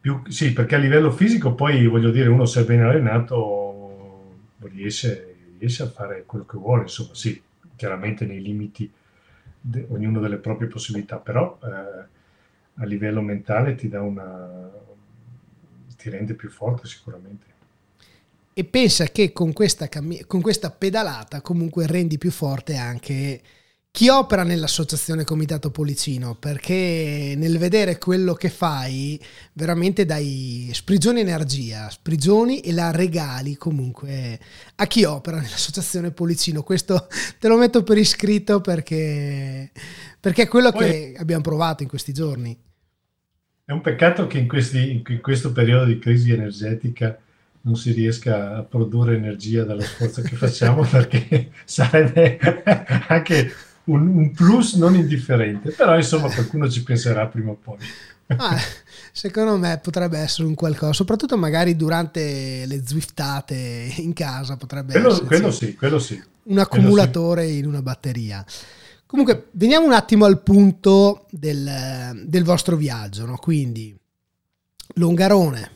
[0.00, 5.34] Più, sì, perché a livello fisico poi, voglio dire, uno se è ben allenato riesce,
[5.58, 7.38] riesce a fare quello che vuole, insomma, sì,
[7.76, 8.90] chiaramente nei limiti
[9.60, 12.12] di ognuno delle proprie possibilità, però eh,
[12.76, 14.82] a livello mentale ti dà una
[16.04, 17.52] ti rende più forte sicuramente.
[18.52, 23.40] E pensa che con questa, cammi- con questa pedalata comunque rendi più forte anche
[23.94, 29.20] chi opera nell'associazione Comitato Policino, perché nel vedere quello che fai
[29.52, 34.40] veramente dai sprigioni energia, sprigioni e la regali comunque
[34.74, 36.64] a chi opera nell'associazione Policino.
[36.64, 37.06] Questo
[37.38, 39.70] te lo metto per iscritto perché,
[40.18, 42.58] perché è quello Poi, che abbiamo provato in questi giorni.
[43.64, 47.16] È un peccato che in, questi, in questo periodo di crisi energetica
[47.60, 52.40] non si riesca a produrre energia dallo sforzo che facciamo perché sarebbe
[53.06, 53.52] anche
[53.84, 57.78] un, un, plus non indifferente, però insomma qualcuno ci penserà prima o poi.
[58.28, 58.56] Ah,
[59.12, 65.10] secondo me potrebbe essere un qualcosa, soprattutto magari durante le zwiftate in casa potrebbe quello,
[65.10, 66.22] essere quello sì, quello sì.
[66.44, 67.58] un accumulatore sì.
[67.58, 68.44] in una batteria.
[69.06, 73.36] Comunque, veniamo un attimo al punto del, del vostro viaggio, no?
[73.36, 73.96] quindi
[74.94, 75.70] Longarone,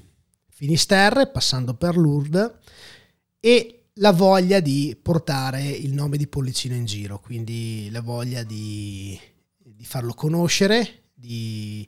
[0.50, 2.50] Finisterre, passando per Lourdes
[3.38, 9.18] e la voglia di portare il nome di Pollicino in giro, quindi la voglia di,
[9.56, 11.86] di farlo conoscere di,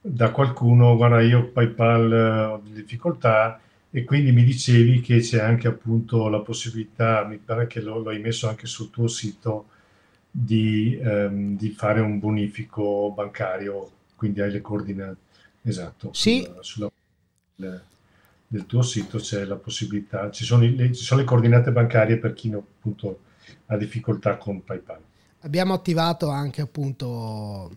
[0.00, 5.68] da qualcuno, guarda io PayPal eh, ho difficoltà e quindi mi dicevi che c'è anche
[5.68, 9.68] appunto la possibilità, mi pare che lo, lo hai messo anche sul tuo sito,
[10.38, 15.16] di, ehm, di fare un bonifico bancario, quindi hai le coordinate.
[15.62, 16.12] Esatto.
[16.12, 16.46] Sì.
[16.60, 16.90] Sulla,
[17.54, 17.82] sulla,
[18.46, 22.34] del tuo sito c'è la possibilità, ci sono, le, ci sono le coordinate bancarie per
[22.34, 23.20] chi appunto
[23.66, 25.00] ha difficoltà con PayPal.
[25.40, 27.76] Abbiamo attivato anche appunto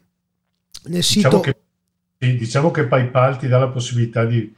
[0.83, 1.39] nel diciamo sito...
[1.39, 4.53] Che, diciamo che PayPal ti dà la possibilità di,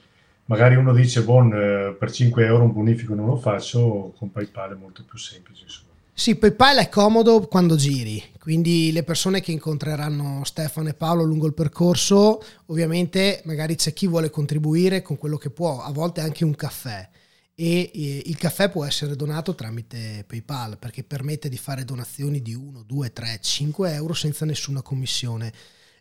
[0.46, 4.72] magari uno dice, bon, eh, per 5 euro un bonifico non lo faccio, con PayPal
[4.72, 5.64] è molto più semplice.
[5.64, 5.91] Insomma.
[6.22, 11.48] Sì, PayPal è comodo quando giri, quindi le persone che incontreranno Stefano e Paolo lungo
[11.48, 16.46] il percorso, ovviamente magari c'è chi vuole contribuire con quello che può, a volte anche
[16.46, 17.10] un caffè
[17.56, 22.84] e il caffè può essere donato tramite PayPal perché permette di fare donazioni di 1,
[22.86, 25.52] 2, 3, 5 euro senza nessuna commissione.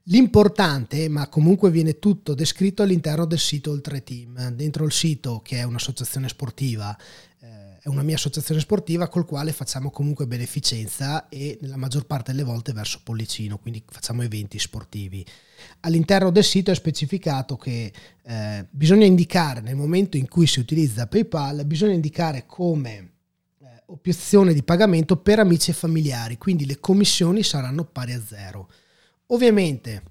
[0.04, 5.58] L'importante, ma comunque viene tutto descritto all'interno del sito Oltre Team, dentro il sito che
[5.58, 6.94] è un'associazione sportiva
[7.82, 12.44] è una mia associazione sportiva col quale facciamo comunque beneficenza e nella maggior parte delle
[12.44, 15.24] volte verso Pollicino, quindi facciamo eventi sportivi.
[15.80, 21.06] All'interno del sito è specificato che eh, bisogna indicare nel momento in cui si utilizza
[21.06, 23.12] PayPal, bisogna indicare come
[23.62, 28.70] eh, opzione di pagamento per amici e familiari, quindi le commissioni saranno pari a zero.
[29.28, 30.02] Ovviamente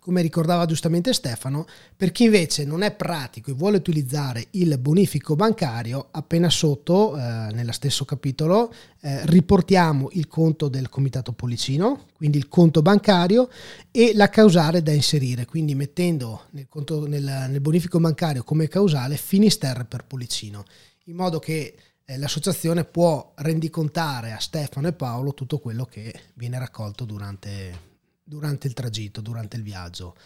[0.00, 5.36] come ricordava giustamente Stefano, per chi invece non è pratico e vuole utilizzare il bonifico
[5.36, 7.20] bancario, appena sotto, eh,
[7.52, 13.48] nello stesso capitolo, eh, riportiamo il conto del comitato policino, quindi il conto bancario
[13.90, 19.16] e la causale da inserire, quindi mettendo nel, conto, nel, nel bonifico bancario come causale
[19.16, 20.64] Finisterre per Policino,
[21.04, 26.58] in modo che eh, l'associazione può rendicontare a Stefano e Paolo tutto quello che viene
[26.58, 27.89] raccolto durante
[28.30, 30.16] durante il tragitto, durante il viaggio.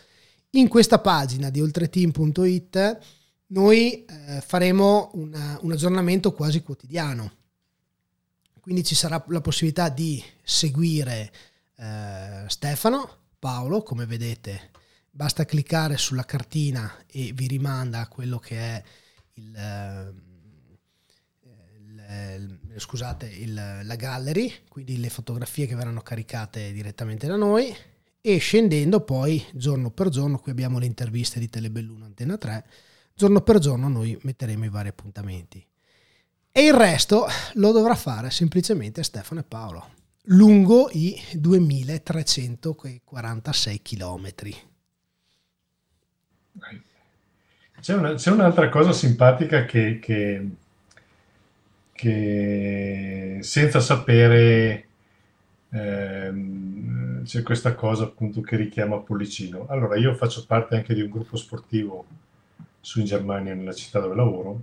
[0.50, 2.98] In questa pagina di oltreteam.it
[3.46, 7.32] noi eh, faremo una, un aggiornamento quasi quotidiano,
[8.60, 11.32] quindi ci sarà la possibilità di seguire
[11.76, 14.70] eh, Stefano, Paolo, come vedete
[15.10, 18.82] basta cliccare sulla cartina e vi rimanda a quello che è
[19.34, 20.12] il, eh,
[22.34, 27.74] il scusate, il, la gallery, quindi le fotografie che verranno caricate direttamente da noi
[28.26, 32.64] e scendendo poi giorno per giorno, qui abbiamo le interviste di Telebelluno Antena 3,
[33.12, 35.62] giorno per giorno noi metteremo i vari appuntamenti.
[36.50, 39.90] E il resto lo dovrà fare semplicemente Stefano e Paolo,
[40.28, 44.56] lungo i 2346 chilometri.
[47.78, 50.48] C'è, una, c'è, un'altra cosa simpatica che, che,
[51.92, 54.88] che senza sapere
[55.74, 59.66] ehm, c'è questa cosa appunto che richiama Pollicino.
[59.68, 62.04] Allora, io faccio parte anche di un gruppo sportivo
[62.80, 64.62] su in Germania, nella città dove lavoro,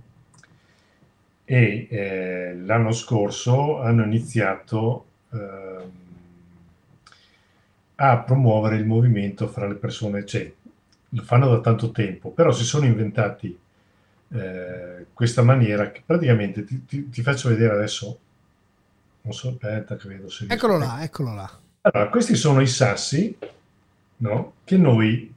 [1.44, 6.00] e eh, l'anno scorso hanno iniziato eh,
[7.96, 10.50] a promuovere il movimento fra le persone, cioè
[11.10, 13.56] lo fanno da tanto tempo, però si sono inventati
[14.34, 18.18] eh, questa maniera che praticamente ti, ti, ti, faccio vedere adesso,
[19.22, 20.46] non so, aspetta che vedo se...
[20.48, 21.50] Eccolo là, eccolo là.
[21.82, 23.36] Allora, questi sono i sassi
[24.18, 25.32] no, che noi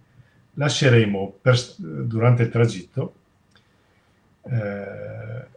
[0.54, 3.13] lasceremo per, durante il tragitto
[4.43, 5.54] eh,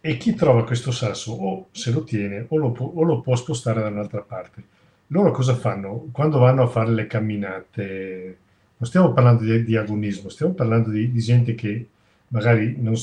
[0.00, 3.34] e chi trova questo sasso o se lo tiene o lo, può, o lo può
[3.36, 4.62] spostare da un'altra parte.
[5.08, 6.08] Loro cosa fanno?
[6.12, 8.38] Quando vanno a fare le camminate,
[8.76, 11.88] non stiamo parlando di, di agonismo, stiamo parlando di, di, gente che
[12.28, 12.94] magari non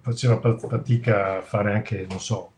[0.00, 2.52] faceva fatica a fare anche, non so,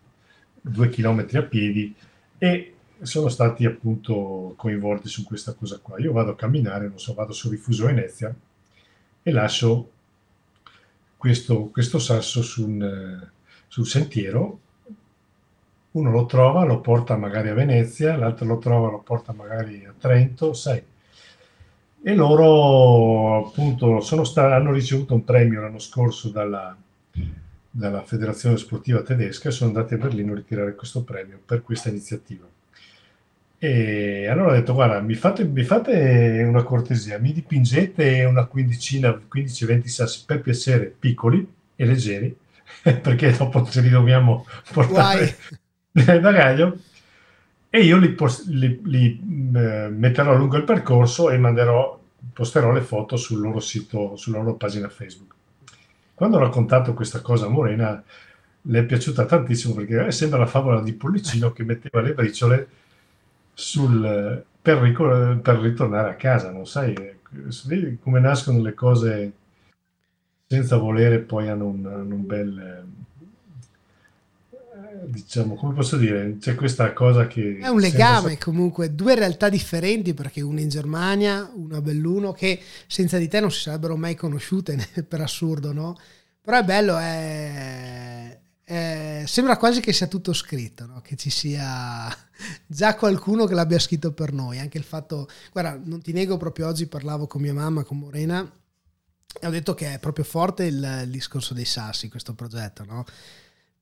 [0.62, 1.94] due chilometri a piedi
[2.38, 5.98] e sono stati appunto coinvolti su questa cosa qua.
[5.98, 8.34] Io vado a camminare, non so, vado sul rifuso Venezia
[9.22, 9.90] e lascio
[11.16, 13.30] questo, questo sasso sul,
[13.66, 14.60] sul sentiero.
[15.92, 19.92] Uno lo trova, lo porta magari a Venezia, l'altro lo trova, lo porta magari a
[19.98, 20.82] Trento, sai.
[22.04, 26.76] E loro appunto stati, hanno ricevuto un premio l'anno scorso dalla,
[27.74, 31.88] dalla Federazione Sportiva Tedesca e sono andati a Berlino a ritirare questo premio per questa
[31.88, 32.46] iniziativa.
[33.58, 39.08] E allora ho detto, guarda, mi fate, mi fate una cortesia, mi dipingete una quindicina,
[39.10, 42.36] 15-20 sassi per piacere piccoli e leggeri,
[42.82, 45.36] perché dopo ce li dobbiamo portare
[45.92, 46.76] nel bagaglio,
[47.70, 48.14] e io li,
[48.48, 51.98] li, li eh, metterò lungo il percorso e manderò,
[52.32, 55.34] posterò le foto sul loro sito, sulla loro pagina Facebook.
[56.22, 58.00] Quando ho raccontato questa cosa a Morena,
[58.60, 62.68] le è piaciuta tantissimo perché sembra la favola di Pollicino che metteva le briciole
[63.52, 66.94] sul, per, per, ritornare a casa, non sai,
[68.00, 69.32] come nascono le cose
[70.46, 72.86] senza volere, poi hanno un, hanno un bel,
[75.06, 77.58] diciamo, come posso dire, c'è questa cosa che...
[77.58, 78.38] È un legame so...
[78.44, 83.40] comunque, due realtà differenti perché una in Germania, una a Belluno, che senza di te
[83.40, 85.98] non si sarebbero mai conosciute per assurdo, no?
[86.40, 91.00] Però è bello, è, eh, sembra quasi che sia tutto scritto, no?
[91.00, 92.08] che ci sia
[92.66, 94.58] già qualcuno che l'abbia scritto per noi.
[94.58, 98.50] Anche il fatto, guarda, non ti nego, proprio oggi parlavo con mia mamma, con Morena,
[99.40, 103.04] e ho detto che è proprio forte il, il discorso dei sassi, questo progetto, no?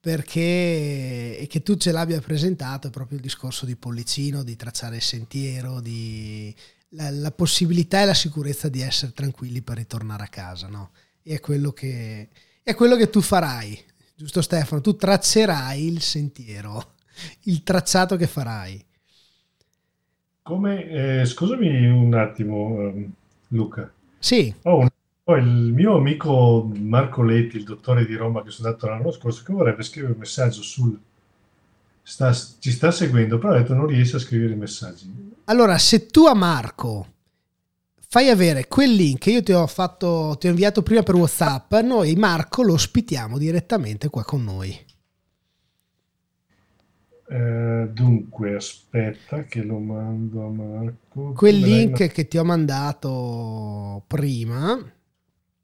[0.01, 4.97] Perché e che tu ce l'abbia presentato è proprio il discorso di Pollicino, di tracciare
[4.97, 6.55] il sentiero, di
[6.91, 10.93] la, la possibilità e la sicurezza di essere tranquilli per ritornare a casa, no?
[11.23, 12.29] E è quello che,
[12.63, 13.89] è quello che tu farai
[14.21, 14.83] giusto Stefano?
[14.83, 16.95] Tu traccerai il sentiero,
[17.45, 18.85] il tracciato che farai.
[20.43, 23.11] Come, eh, scusami un attimo, um,
[23.49, 23.91] Luca.
[24.19, 24.55] Sì.
[24.63, 24.89] Ho, un,
[25.31, 29.43] ho, il mio amico Marco Letti, il dottore di Roma che sono andato l'anno scorso,
[29.45, 30.99] che vorrebbe scrivere un messaggio sul...
[32.03, 35.33] Sta, ci sta seguendo, però ha detto non riesce a scrivere i messaggi.
[35.45, 37.07] Allora, se tu a Marco
[38.09, 41.73] fai avere quel link che io ti ho, fatto, ti ho inviato prima per WhatsApp,
[41.75, 44.77] noi Marco lo ospitiamo direttamente qua con noi.
[47.29, 51.33] Eh, dunque, aspetta che lo mando a Marco.
[51.33, 52.09] Quel link lei...
[52.09, 54.77] che ti ho mandato prima.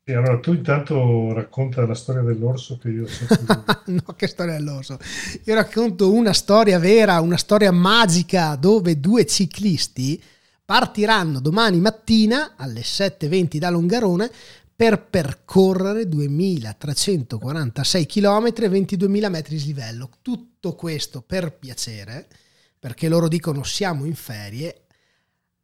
[0.09, 3.27] E allora tu intanto racconta la storia dell'orso che io so.
[3.87, 5.01] no, che storia dell'orso.
[5.43, 10.23] Io racconto una storia vera, una storia magica dove due ciclisti
[10.65, 14.31] partiranno domani mattina alle 7.20 da Longarone
[14.77, 20.09] per percorrere 2346 km e 22.000 metri di livello.
[20.23, 22.29] Tutto questo per piacere,
[22.79, 24.83] perché loro dicono siamo in ferie,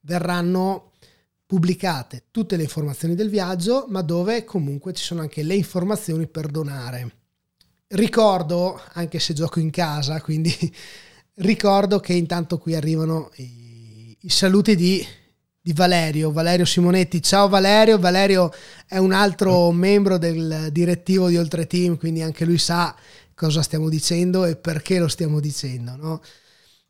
[0.00, 0.92] verranno
[1.46, 6.48] pubblicate tutte le informazioni del viaggio ma dove comunque ci sono anche le informazioni per
[6.48, 7.16] donare
[7.88, 10.54] ricordo anche se gioco in casa quindi
[11.36, 13.68] ricordo che intanto qui arrivano i
[14.22, 15.06] i saluti di,
[15.60, 17.22] di, Valerio, Valerio Simonetti.
[17.22, 18.52] Ciao Valerio, Valerio
[18.86, 22.94] è un altro membro del direttivo di Oltre Team, quindi anche lui sa
[23.34, 25.94] cosa stiamo dicendo e perché lo stiamo dicendo.
[25.96, 26.20] No?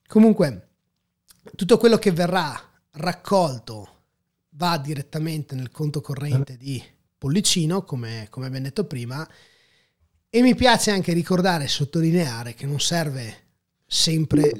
[0.06, 0.68] Comunque,
[1.54, 2.60] tutto quello che verrà
[2.98, 3.96] raccolto
[4.50, 6.82] va direttamente nel conto corrente di
[7.16, 9.26] Pollicino, come, come abbiamo detto prima,
[10.30, 13.46] e mi piace anche ricordare e sottolineare che non serve
[13.86, 14.52] sempre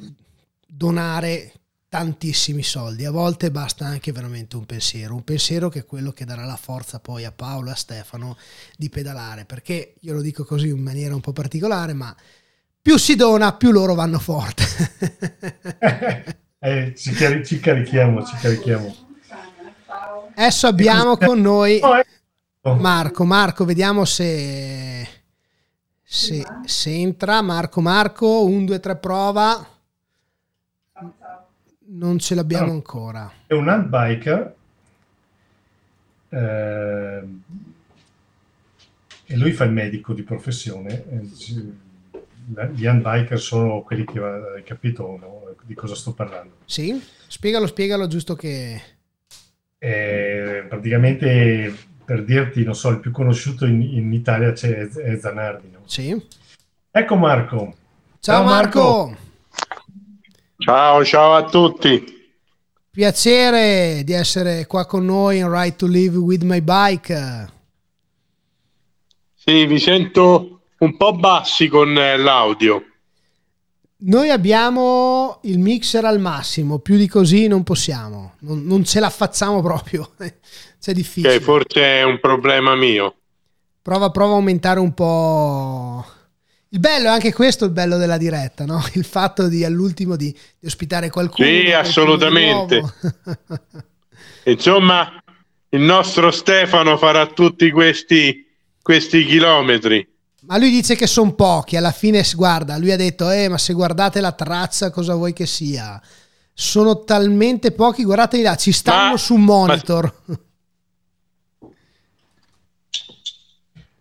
[0.66, 1.53] donare
[1.89, 6.24] tantissimi soldi, a volte basta anche veramente un pensiero, un pensiero che è quello che
[6.24, 8.36] darà la forza poi a Paolo e a Stefano
[8.76, 12.14] di pedalare, perché io lo dico così in maniera un po' particolare, ma
[12.80, 14.64] più si dona, più loro vanno forte.
[16.61, 18.94] eh, ci, cari- ci carichiamo, ci carichiamo.
[20.34, 21.80] Adesso abbiamo con noi
[22.62, 23.24] Marco.
[23.24, 25.06] Marco, vediamo se,
[26.02, 27.40] se, se entra.
[27.42, 29.66] Marco, Marco, 1, 2, 3, prova.
[31.90, 33.32] Non ce l'abbiamo ancora.
[33.46, 34.54] È un handbiker.
[36.28, 37.22] Eh,
[39.30, 41.04] e lui fa il medico di professione.
[42.72, 44.20] Gli handbiker sono quelli che
[44.64, 45.18] capito?
[45.68, 46.56] Di cosa sto parlando.
[46.64, 48.82] Sì, spiegalo, spiegalo, giusto che...
[49.78, 55.70] Eh, praticamente per dirti, non so, il più conosciuto in, in Italia c'è è Zanardi.
[55.70, 55.80] No?
[55.84, 56.20] Sì.
[56.90, 57.76] Ecco Marco.
[58.18, 58.80] Ciao, ciao Marco.
[58.80, 59.16] Marco.
[60.56, 62.16] Ciao, ciao a tutti.
[62.90, 67.52] Piacere di essere qua con noi in Ride to Live with My Bike.
[69.34, 72.84] Sì, vi sento un po' bassi con eh, l'audio.
[74.01, 79.11] Noi abbiamo il mixer al massimo, più di così non possiamo, non, non ce la
[79.11, 80.12] facciamo proprio.
[80.80, 81.34] C'è difficile.
[81.34, 83.16] Okay, forse è un problema mio.
[83.82, 86.07] Prova, prova a aumentare un po'.
[86.68, 88.80] Il bello è anche questo il bello della diretta, no?
[88.94, 91.49] Il fatto di all'ultimo di, di ospitare qualcuno.
[91.49, 92.82] Sì, assolutamente.
[94.44, 95.20] Insomma,
[95.70, 98.46] il nostro Stefano farà tutti questi,
[98.80, 100.07] questi chilometri.
[100.49, 103.74] Ma lui dice che sono pochi, alla fine guarda, lui ha detto, eh, ma se
[103.74, 106.01] guardate la traccia cosa vuoi che sia?
[106.55, 110.14] Sono talmente pochi, guardate là, ci stanno ma, su monitor.
[110.24, 110.38] Ma...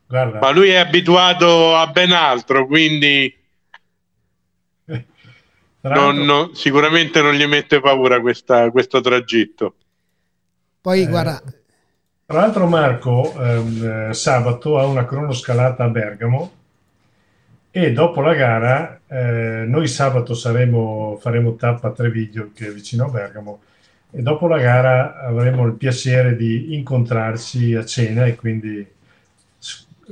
[0.08, 0.39] Guarda.
[0.39, 3.38] Ma lui è abituato a ben altro, quindi
[5.82, 9.76] non, non, sicuramente non gli mette paura questa, questo tragitto.
[10.80, 11.43] Poi eh, guarda.
[12.30, 16.52] Tra l'altro Marco ehm, sabato ha una cronoscalata a Bergamo
[17.72, 23.06] e dopo la gara eh, noi sabato saremo, faremo tappa a Treviglio che è vicino
[23.06, 23.62] a Bergamo
[24.12, 28.86] e dopo la gara avremo il piacere di incontrarci a cena e quindi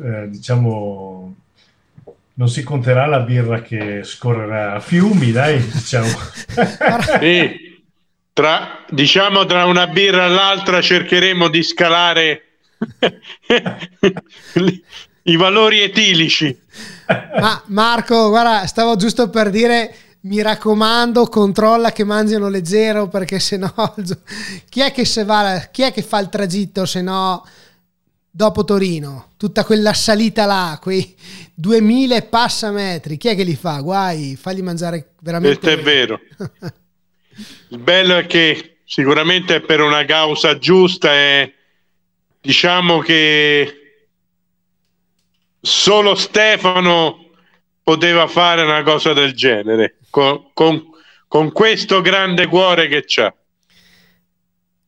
[0.02, 1.36] eh, diciamo,
[2.36, 6.08] non si conterà la birra che scorrerà a fiumi, dai, diciamo.
[7.20, 7.64] sì,
[8.36, 12.42] tra, diciamo tra una birra e l'altra cercheremo di scalare
[15.24, 16.60] i valori etilici.
[17.08, 23.56] Ma Marco, guarda, stavo giusto per dire mi raccomando, controlla che mangiano leggero perché se
[23.56, 23.74] no
[24.68, 27.42] chi è che se va, chi è che fa il tragitto se no
[28.30, 31.16] dopo Torino, tutta quella salita là, quei
[31.54, 33.80] 2000 passametri, chi è che li fa?
[33.80, 35.58] Guai, fagli mangiare veramente.
[35.58, 36.20] Questo è vero.
[37.70, 41.54] Il bello è che sicuramente è per una causa giusta e
[42.40, 44.08] diciamo che
[45.60, 47.32] solo Stefano
[47.82, 50.84] poteva fare una cosa del genere con, con,
[51.28, 53.34] con questo grande cuore che c'ha.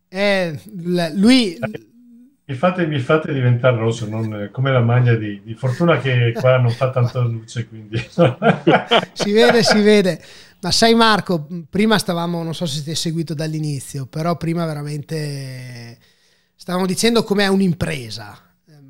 [0.09, 0.59] Eh,
[1.13, 1.57] lui
[2.49, 6.57] mi fate, mi fate diventare rosso, non, come la maglia di, di, Fortuna che qua
[6.57, 7.97] non fa tanta luce, quindi...
[9.11, 10.21] si vede, si vede.
[10.59, 15.97] Ma sai Marco, prima stavamo, non so se ti hai seguito dall'inizio, però prima veramente
[16.55, 18.41] stavamo dicendo com'è un'impresa.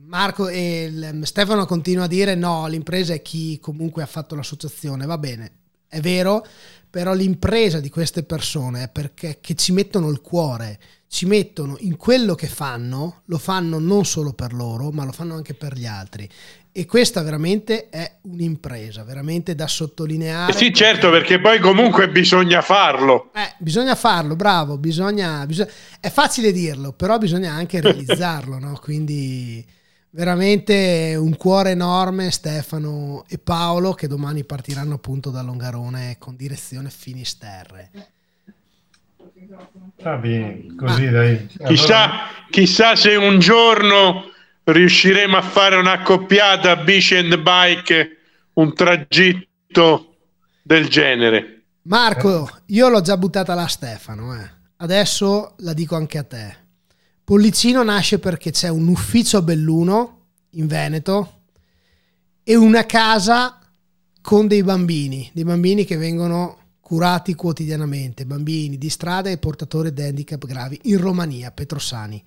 [0.06, 5.18] Marco e Stefano continua a dire no, l'impresa è chi comunque ha fatto l'associazione, va
[5.18, 5.52] bene,
[5.90, 6.46] è vero,
[6.90, 10.80] però l'impresa di queste persone è perché ci mettono il cuore,
[11.10, 15.36] ci mettono in quello che fanno, lo fanno non solo per loro, ma lo fanno
[15.36, 16.30] anche per gli altri.
[16.72, 20.52] E questa veramente è un'impresa, veramente da sottolineare.
[20.52, 23.32] Eh sì, certo, perché poi comunque bisogna farlo.
[23.34, 25.72] Eh, bisogna farlo, bravo, bisogna, bisogna...
[26.00, 28.78] È facile dirlo, però bisogna anche realizzarlo, no?
[28.80, 29.66] Quindi
[30.12, 36.92] veramente un cuore enorme Stefano e Paolo che domani partiranno appunto da Longarone con direzione
[36.92, 37.90] Finisterre.
[40.02, 41.48] Va bene, così dai.
[41.60, 41.68] Allora...
[41.68, 42.12] Chissà,
[42.50, 44.32] chissà se un giorno
[44.64, 48.18] riusciremo a fare un'accoppiata bici and bike,
[48.54, 50.16] un tragitto
[50.62, 51.64] del genere.
[51.84, 54.50] Marco, io l'ho già buttata là a Stefano, eh.
[54.78, 56.56] adesso la dico anche a te.
[57.24, 61.42] Pollicino nasce perché c'è un ufficio a Belluno, in Veneto,
[62.44, 63.60] e una casa
[64.22, 70.04] con dei bambini, dei bambini che vengono curati quotidianamente, bambini di strada e portatori di
[70.04, 72.24] handicap gravi in Romania, Petrosani.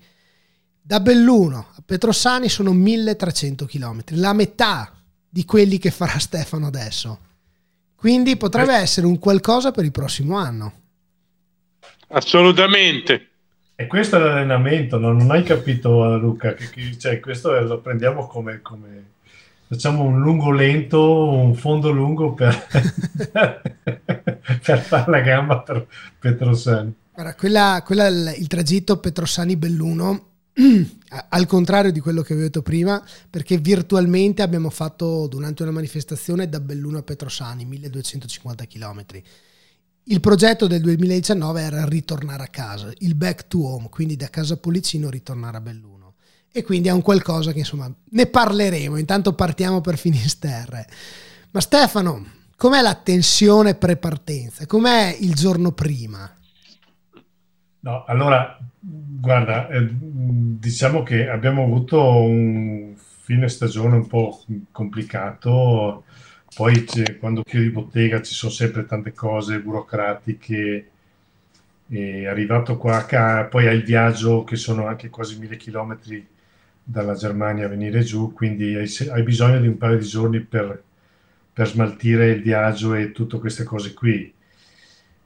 [0.79, 4.93] Da Belluno a Petrosani sono 1300 km, la metà
[5.27, 7.19] di quelli che farà Stefano adesso.
[7.95, 8.81] Quindi potrebbe eh.
[8.81, 10.73] essere un qualcosa per il prossimo anno.
[12.09, 13.29] Assolutamente.
[13.73, 15.11] E questo è l'allenamento, no?
[15.11, 19.10] non hai capito Luca, che, che, cioè, questo lo prendiamo come, come,
[19.71, 22.67] facciamo un lungo lento, un fondo lungo per,
[23.31, 25.87] per fare la gamba per
[26.19, 26.93] Petrosani.
[27.13, 30.25] Guarda, quella, quella il tragitto Petrosani-Belluno
[31.29, 36.49] al contrario di quello che avevo detto prima, perché virtualmente abbiamo fatto durante una manifestazione
[36.49, 39.05] da Belluno a Petrosani, 1250 km.
[40.03, 44.57] Il progetto del 2019 era ritornare a casa, il back to home, quindi da casa
[44.57, 45.90] Policino ritornare a Belluno.
[46.53, 50.85] E quindi è un qualcosa che insomma ne parleremo, intanto partiamo per Finisterre.
[51.51, 52.25] Ma Stefano,
[52.57, 54.65] com'è la tensione pre-partenza?
[54.65, 56.29] Com'è il giorno prima?
[57.79, 66.03] No, allora, guarda, eh, diciamo che abbiamo avuto un fine stagione un po' complicato,
[66.53, 66.85] poi
[67.17, 70.89] quando chiudi bottega ci sono sempre tante cose burocratiche,
[71.87, 73.05] è arrivato qua,
[73.49, 76.27] poi hai il viaggio che sono anche quasi mille chilometri
[76.91, 80.83] dalla Germania venire giù, quindi hai, hai bisogno di un paio di giorni per,
[81.53, 84.31] per smaltire il viaggio e tutte queste cose qui.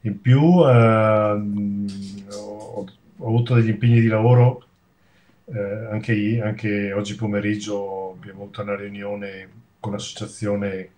[0.01, 1.88] In più ehm,
[2.32, 2.86] ho,
[3.18, 4.63] ho, avuto degli impegni di lavoro,
[5.45, 9.49] eh, anche, anche, oggi pomeriggio abbiamo avuto una riunione
[9.80, 10.89] con l'associazione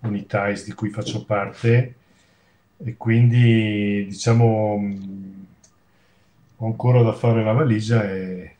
[0.00, 1.94] Unitais di cui faccio parte
[2.82, 4.96] e quindi diciamo
[6.56, 8.56] ho ancora da fare la valigia e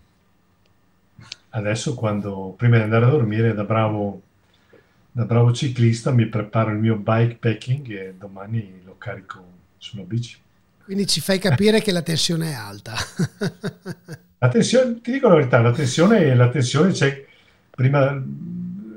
[1.50, 4.22] adesso quando prima di andare a dormire da bravo,
[5.10, 9.44] da bravo ciclista mi preparo il mio bike packing e domani lo carico
[9.78, 10.38] sulla bici.
[10.84, 12.94] Quindi ci fai capire che la tensione è alta.
[14.38, 17.24] la tensione, ti dico la verità, la tensione, la tensione c'è
[17.70, 18.20] prima,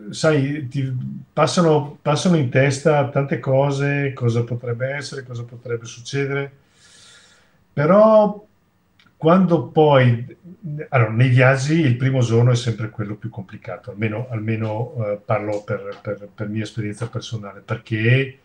[0.09, 0.91] sai, ti
[1.31, 6.51] passano, passano in testa tante cose, cosa potrebbe essere, cosa potrebbe succedere,
[7.71, 8.43] però
[9.23, 10.35] quando poi,
[10.89, 15.63] allora, nei viaggi il primo giorno è sempre quello più complicato, almeno, almeno uh, parlo
[15.63, 18.37] per, per, per, mia esperienza personale, perché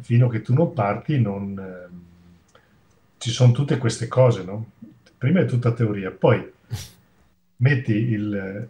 [0.00, 2.58] fino a che tu non parti non, eh,
[3.18, 4.70] ci sono tutte queste cose, no?
[5.18, 6.52] Prima è tutta teoria, poi
[7.56, 8.68] metti il,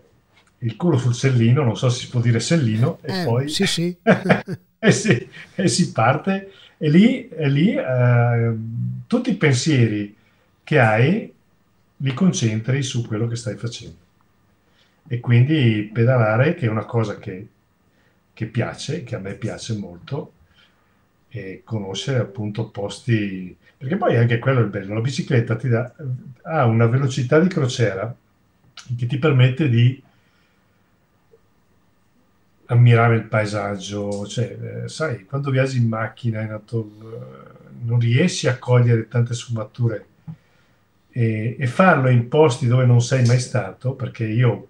[0.59, 3.49] il culo sul sellino, non so se si può dire sellino, e eh, poi...
[3.49, 3.97] Sì, sì.
[4.76, 8.57] e, si, e, si, parte, e lì, e lì eh,
[9.07, 10.16] tutti i pensieri
[10.68, 11.32] che hai
[11.96, 13.96] li concentri su quello che stai facendo.
[15.08, 17.48] E quindi pedalare, che è una cosa che,
[18.34, 20.32] che piace, che a me piace molto,
[21.30, 25.90] e conoscere appunto posti, perché poi anche quello è il bello, la bicicletta ti dà,
[26.42, 28.14] ha una velocità di crociera
[28.94, 30.02] che ti permette di
[32.66, 38.48] ammirare il paesaggio, cioè, eh, sai, quando viaggi in macchina in auto, eh, non riesci
[38.48, 40.08] a cogliere tante sfumature
[41.18, 44.68] e, e, farlo in posti dove non sei mai stato, perché io,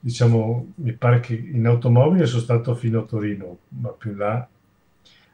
[0.00, 4.48] diciamo, mi pare che in automobile sono stato fino a Torino, ma più là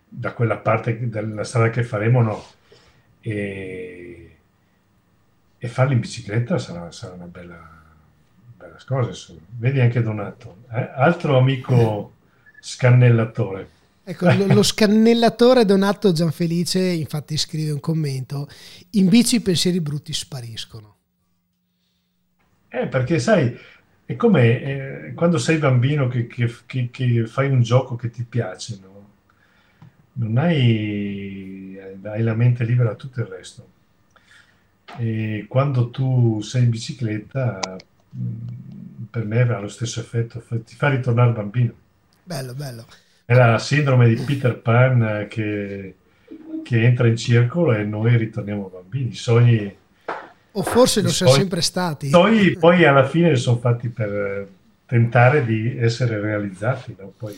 [0.06, 2.44] da quella parte della strada che faremo no.
[3.20, 4.36] E,
[5.56, 7.82] e farlo in bicicletta sarà, sarà una bella,
[8.54, 9.08] bella cosa.
[9.08, 9.40] Insomma.
[9.56, 10.90] Vedi anche Donato, eh?
[10.94, 12.12] altro amico
[12.60, 13.71] scannellatore.
[14.04, 18.48] Ecco, lo, lo, scannellatore Donato Gianfelice infatti scrive un commento,
[18.90, 20.96] in bici i pensieri brutti spariscono.
[22.68, 23.56] Eh, perché sai,
[24.04, 28.24] è come eh, quando sei bambino che, che, che, che, fai un gioco che ti
[28.24, 29.10] piace, no?
[30.14, 33.68] non hai, hai la mente libera da tutto il resto.
[34.98, 37.60] E quando tu sei in bicicletta,
[38.16, 41.72] mm, per me avrà lo stesso effetto, ti fa ritornare bambino.
[42.24, 42.86] Bello, bello.
[43.32, 45.94] È la sindrome di Peter Pan che,
[46.62, 49.12] che entra in circolo e noi ritorniamo bambini.
[49.12, 49.76] I sogni...
[50.54, 52.10] O forse lo siamo sempre stati.
[52.10, 54.46] Poi, poi alla fine sono fatti per
[54.84, 56.94] tentare di essere realizzati.
[56.98, 57.10] No?
[57.16, 57.34] Poi,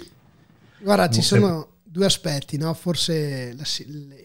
[0.78, 2.74] Guarda, ci sono, due aspetti, no?
[2.74, 3.62] forse la,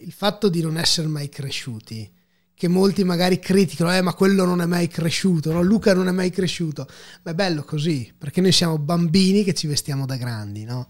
[0.01, 2.11] il fatto di non essere mai cresciuti,
[2.55, 5.61] che molti magari criticano, eh, ma quello non è mai cresciuto, no?
[5.61, 6.87] Luca non è mai cresciuto,
[7.21, 10.87] ma è bello così, perché noi siamo bambini che ci vestiamo da grandi, no?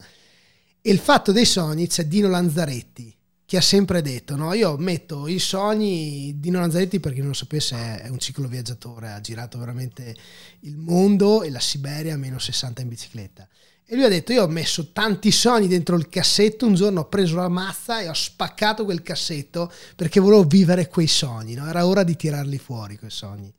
[0.81, 3.13] E il fatto dei sogni c'è Dino Lanzaretti,
[3.45, 4.53] che ha sempre detto, no?
[4.53, 9.19] io metto i sogni, Dino Lanzaretti per chi non lo sapesse è un cicloviaggiatore, ha
[9.19, 10.15] girato veramente
[10.61, 13.45] il mondo e la Siberia a meno 60 in bicicletta
[13.85, 16.65] E lui ha detto: Io ho messo tanti sogni dentro il cassetto.
[16.65, 21.07] Un giorno ho preso la mazza e ho spaccato quel cassetto perché volevo vivere quei
[21.07, 21.55] sogni.
[21.55, 21.67] No?
[21.67, 23.53] Era ora di tirarli fuori quei sogni.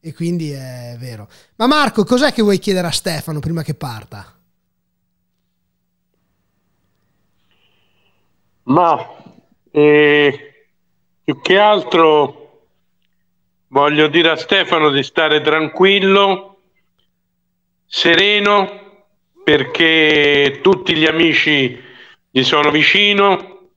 [0.00, 1.28] E quindi è vero.
[1.56, 4.35] Ma Marco, cos'è che vuoi chiedere a Stefano prima che parta?
[8.66, 9.14] Ma
[9.70, 10.54] eh,
[11.22, 12.68] più che altro
[13.68, 16.62] voglio dire a Stefano di stare tranquillo,
[17.84, 19.04] sereno
[19.44, 21.80] perché tutti gli amici
[22.28, 23.68] gli sono vicino,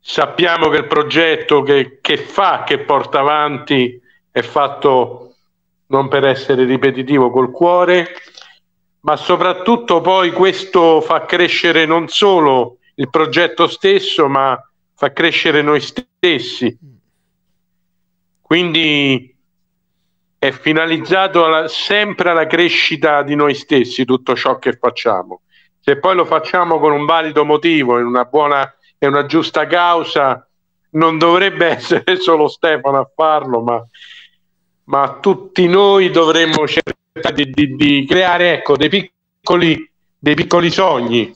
[0.00, 4.00] sappiamo che il progetto che, che fa, che porta avanti,
[4.30, 5.34] è fatto
[5.88, 8.14] non per essere ripetitivo col cuore,
[9.00, 14.60] ma soprattutto poi questo fa crescere non solo il progetto stesso, ma
[14.94, 16.76] fa crescere noi stessi.
[18.40, 19.36] Quindi
[20.38, 25.42] è finalizzato alla, sempre alla crescita di noi stessi tutto ciò che facciamo.
[25.80, 30.46] Se poi lo facciamo con un valido motivo, in una buona e una giusta causa,
[30.90, 33.80] non dovrebbe essere solo Stefano a farlo, ma,
[34.84, 39.88] ma tutti noi dovremmo cercare di, di, di creare ecco, dei, piccoli,
[40.18, 41.32] dei piccoli sogni.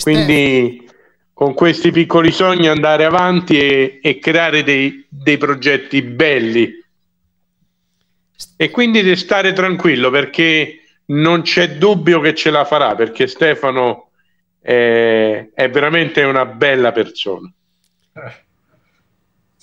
[0.00, 0.88] Quindi
[1.32, 6.82] con questi piccoli sogni andare avanti e, e creare dei, dei, progetti belli.
[8.56, 14.10] E quindi di stare tranquillo perché non c'è dubbio che ce la farà perché Stefano
[14.60, 17.52] è, è veramente una bella persona.
[18.14, 18.42] Eh.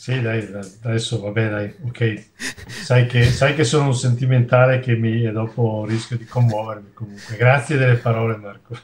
[0.01, 0.47] Sì, dai,
[0.81, 2.25] adesso va bene, dai, ok.
[2.67, 7.37] Sai che, sai che sono un sentimentale che mi e dopo rischio di commuovermi comunque.
[7.37, 8.75] Grazie delle parole, Marco.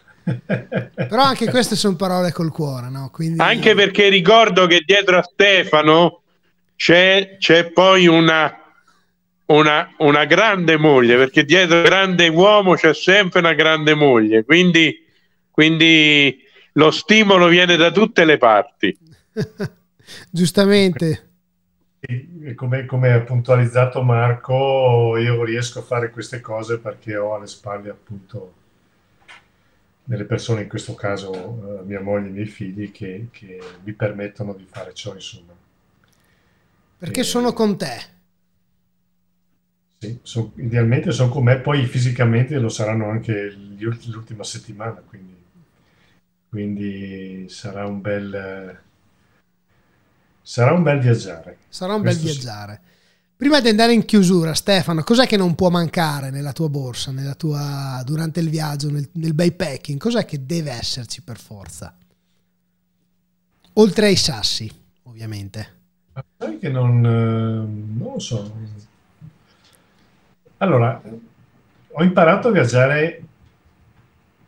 [0.46, 3.10] Però anche queste sono parole col cuore, no?
[3.12, 3.40] Quindi...
[3.40, 6.24] Anche perché ricordo che dietro a Stefano
[6.76, 8.54] c'è, c'è poi una,
[9.46, 15.06] una, una, grande moglie, perché dietro grande uomo c'è sempre una grande moglie, quindi,
[15.50, 18.98] quindi lo stimolo viene da tutte le parti.
[20.30, 21.24] Giustamente.
[22.56, 27.90] Come, come ha puntualizzato Marco, io riesco a fare queste cose perché ho alle spalle
[27.90, 28.54] appunto
[30.08, 33.92] delle persone, in questo caso eh, mia moglie e i miei figli, che, che, mi
[33.92, 35.54] permettono di fare ciò, insomma.
[36.98, 38.16] Perché e, sono con te?
[39.98, 43.54] Sì, so, idealmente sono con me, poi fisicamente lo saranno anche
[44.06, 45.36] l'ultima settimana, quindi,
[46.48, 48.80] quindi sarà un bel...
[50.42, 51.58] Sarà un bel viaggiare.
[51.68, 52.82] Sarà un Questo bel viaggiare.
[52.82, 52.97] Sì.
[53.38, 57.36] Prima di andare in chiusura, Stefano, cos'è che non può mancare nella tua borsa, nella
[57.36, 60.00] tua, durante il viaggio, nel, nel bypacking?
[60.00, 61.96] Cos'è che deve esserci per forza?
[63.74, 64.68] Oltre ai sassi,
[65.04, 65.76] ovviamente.
[66.36, 68.52] Sai che non, eh, non lo so.
[70.58, 71.00] Allora,
[71.92, 73.24] ho imparato a viaggiare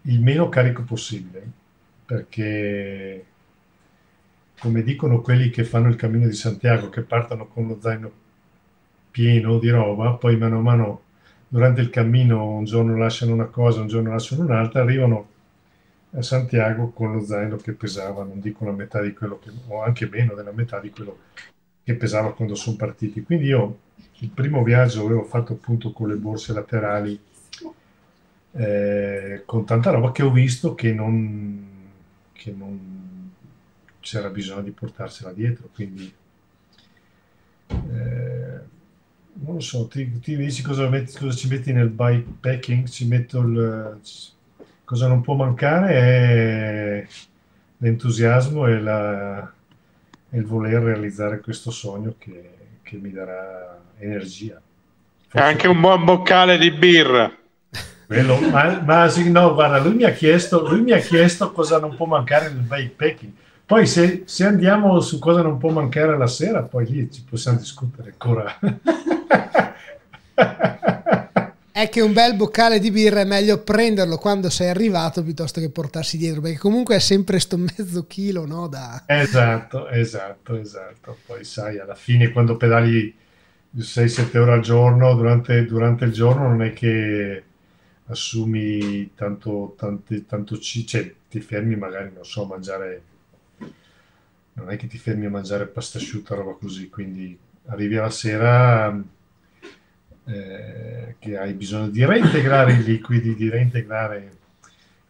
[0.02, 1.48] il meno carico possibile,
[2.06, 3.26] perché
[4.60, 8.12] come dicono quelli che fanno il cammino di Santiago, che partono con lo zaino
[9.20, 11.02] pieno di roba, poi mano a mano
[11.50, 15.28] durante il cammino un giorno lasciano una cosa, un giorno lasciano un'altra, arrivano
[16.12, 19.84] a Santiago con lo zaino che pesava, non dico la metà di quello che, o
[19.84, 21.18] anche meno della metà di quello
[21.84, 23.22] che pesava quando sono partiti.
[23.22, 23.80] Quindi io
[24.20, 27.20] il primo viaggio avevo fatto appunto con le borse laterali,
[28.54, 31.68] eh, con tanta roba che ho visto che non,
[32.32, 33.32] che non
[34.00, 36.14] c'era bisogno di portarsela dietro, quindi
[37.68, 38.49] eh,
[39.42, 43.40] non lo so, ti, ti dici cosa, metti, cosa, ci metti nel bikepacking, ci metto
[43.40, 44.00] il...
[44.84, 47.08] cosa non può mancare è
[47.78, 49.52] l'entusiasmo e, la,
[50.30, 52.50] e il voler realizzare questo sogno che,
[52.82, 54.62] che mi darà energia.
[55.28, 55.46] Forse...
[55.46, 57.32] Anche un buon boccale di birra.
[58.06, 61.80] Quello, ma, ma sì, no, guarda, lui mi, ha chiesto, lui mi ha chiesto cosa
[61.80, 63.32] non può mancare nel bikepacking.
[63.70, 67.60] Poi se, se, andiamo su cosa non può mancare la sera, poi lì ci possiamo
[67.60, 68.58] discutere ancora.
[71.72, 75.70] è che un bel boccale di birra è meglio prenderlo quando sei arrivato piuttosto che
[75.70, 78.68] portarsi dietro, perché comunque è sempre sto mezzo chilo, no?
[78.68, 79.04] Da...
[79.06, 81.18] Esatto, esatto, esatto.
[81.28, 83.16] Poi sai, alla fine quando pedali
[83.78, 87.44] 6-7 ore al giorno, durante, durante, il giorno non è che
[88.08, 93.04] assumi tanto, tanti, tanto cibo, cioè ti fermi magari, non so, a mangiare,
[94.60, 97.38] non è che ti fermi a mangiare pasta asciutta, roba così, quindi
[97.68, 99.02] arrivi alla sera
[100.26, 104.38] eh, che hai bisogno di reintegrare i liquidi, di reintegrare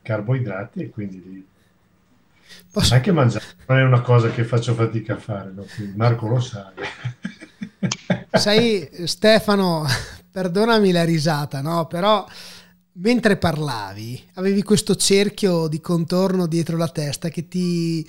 [0.02, 1.46] carboidrati e quindi di...
[2.72, 2.94] Posso...
[2.94, 5.66] anche mangiare non è una cosa che faccio fatica a fare, no?
[5.96, 6.72] Marco lo sa.
[8.32, 9.86] Sai Stefano,
[10.32, 11.88] perdonami la risata, no?
[11.88, 12.26] però
[12.94, 18.08] mentre parlavi avevi questo cerchio di contorno dietro la testa che ti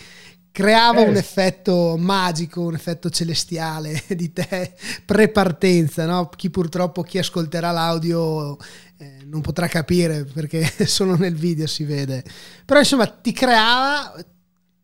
[0.52, 1.08] creava eh.
[1.08, 4.74] un effetto magico, un effetto celestiale di te
[5.04, 6.28] pre-partenza, no?
[6.28, 8.56] Chi purtroppo chi ascolterà l'audio
[8.98, 12.24] eh, non potrà capire perché solo nel video si vede.
[12.64, 14.14] Però insomma ti creava,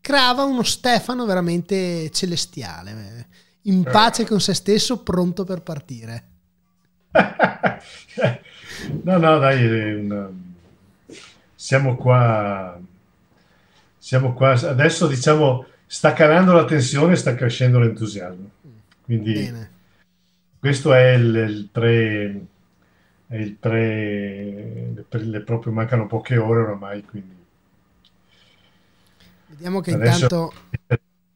[0.01, 3.25] creava uno Stefano veramente celestiale,
[3.63, 6.23] in pace con se stesso, pronto per partire.
[9.03, 10.29] no, no, dai, una...
[11.55, 12.79] siamo qua
[14.07, 14.51] siamo qua.
[14.51, 18.51] Adesso diciamo sta calando la tensione, sta crescendo l'entusiasmo.
[19.01, 19.71] Quindi Bene.
[20.59, 22.45] questo è il, il 3
[23.27, 27.35] è il 3 le, proprio mancano poche ore oramai, quindi
[29.47, 30.53] vediamo che intanto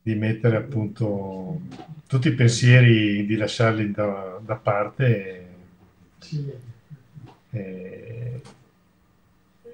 [0.02, 1.60] di mettere appunto
[2.08, 5.48] tutti i pensieri di lasciarli da, da parte
[6.30, 6.60] e,
[7.50, 8.11] e,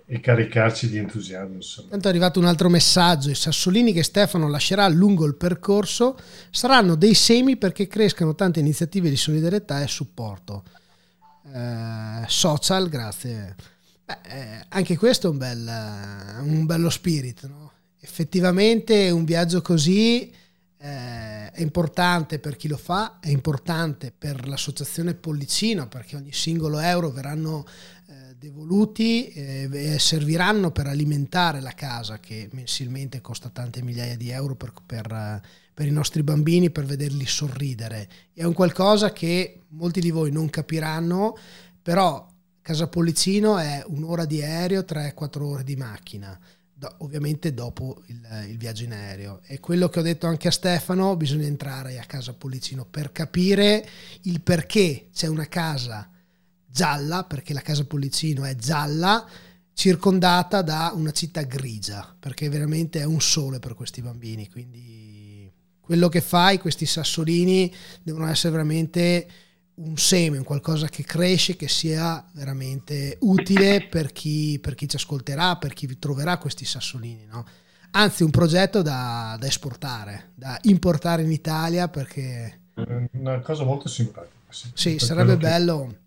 [0.10, 1.55] e caricarci di entusiasmo.
[1.55, 1.89] Insomma.
[1.89, 6.18] Tanto è arrivato un altro messaggio, i sassolini che Stefano lascerà lungo il percorso
[6.49, 10.64] saranno dei semi perché crescano tante iniziative di solidarietà e supporto.
[11.53, 13.55] Eh, social, grazie.
[14.05, 17.47] Beh, eh, anche questo è un, bel, un bello spirito.
[17.47, 17.72] No?
[17.99, 20.32] Effettivamente un viaggio così
[20.80, 26.80] eh, è importante per chi lo fa, è importante per l'associazione Pollicino perché ogni singolo
[26.80, 27.66] euro verranno
[28.38, 34.73] devoluti eh, serviranno per alimentare la casa che mensilmente costa tante migliaia di euro per,
[34.85, 35.41] per,
[35.73, 38.07] per, i nostri bambini, per vederli sorridere.
[38.33, 41.35] È un qualcosa che molti di voi non capiranno,
[41.81, 42.27] però
[42.61, 46.39] Casa Pollicino è un'ora di aereo, 3-4 ore di macchina.
[46.73, 49.41] Do, ovviamente dopo il, il, viaggio in aereo.
[49.47, 53.88] E quello che ho detto anche a Stefano, bisogna entrare a casa Pollicino per capire
[54.23, 56.07] il perché c'è una casa
[56.68, 59.26] gialla, perché la casa Pollicino è gialla,
[59.74, 64.49] circondata da una città grigia, perché veramente è un sole per questi bambini.
[64.49, 69.28] Quindi quello che fai, questi sassolini, devono essere veramente
[69.76, 74.95] un seme, un qualcosa che cresce, che sia veramente utile per chi, per chi ci
[74.95, 77.26] ascolterà, per chi troverà questi sassolini.
[77.26, 77.45] No?
[77.91, 82.61] Anzi, un progetto da, da esportare, da importare in Italia perché...
[83.11, 84.36] Una cosa molto simpatica.
[84.49, 85.88] Sì, sì sarebbe bello.
[85.88, 86.07] Che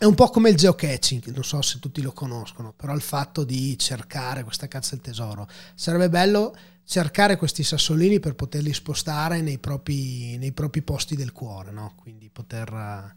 [0.00, 3.44] è un po' come il geocaching, non so se tutti lo conoscono, però il fatto
[3.44, 5.46] di cercare questa cazzo del tesoro.
[5.74, 11.70] Sarebbe bello cercare questi sassolini per poterli spostare nei propri, nei propri posti del cuore,
[11.70, 11.92] no?
[11.96, 13.12] Quindi poter...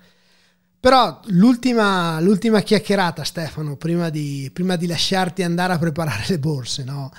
[0.78, 6.84] Però l'ultima, l'ultima chiacchierata, Stefano, prima di, prima di, lasciarti andare a preparare le borse,
[6.84, 7.14] no?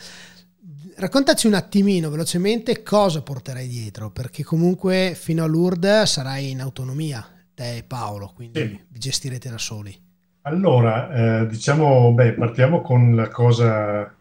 [0.96, 7.33] Raccontaci un attimino velocemente cosa porterai dietro, perché comunque fino a Lourdes sarai in autonomia,
[7.54, 8.80] te e Paolo, quindi sì.
[8.88, 9.96] vi gestirete da soli.
[10.42, 14.12] Allora, eh, diciamo, beh, partiamo con la cosa,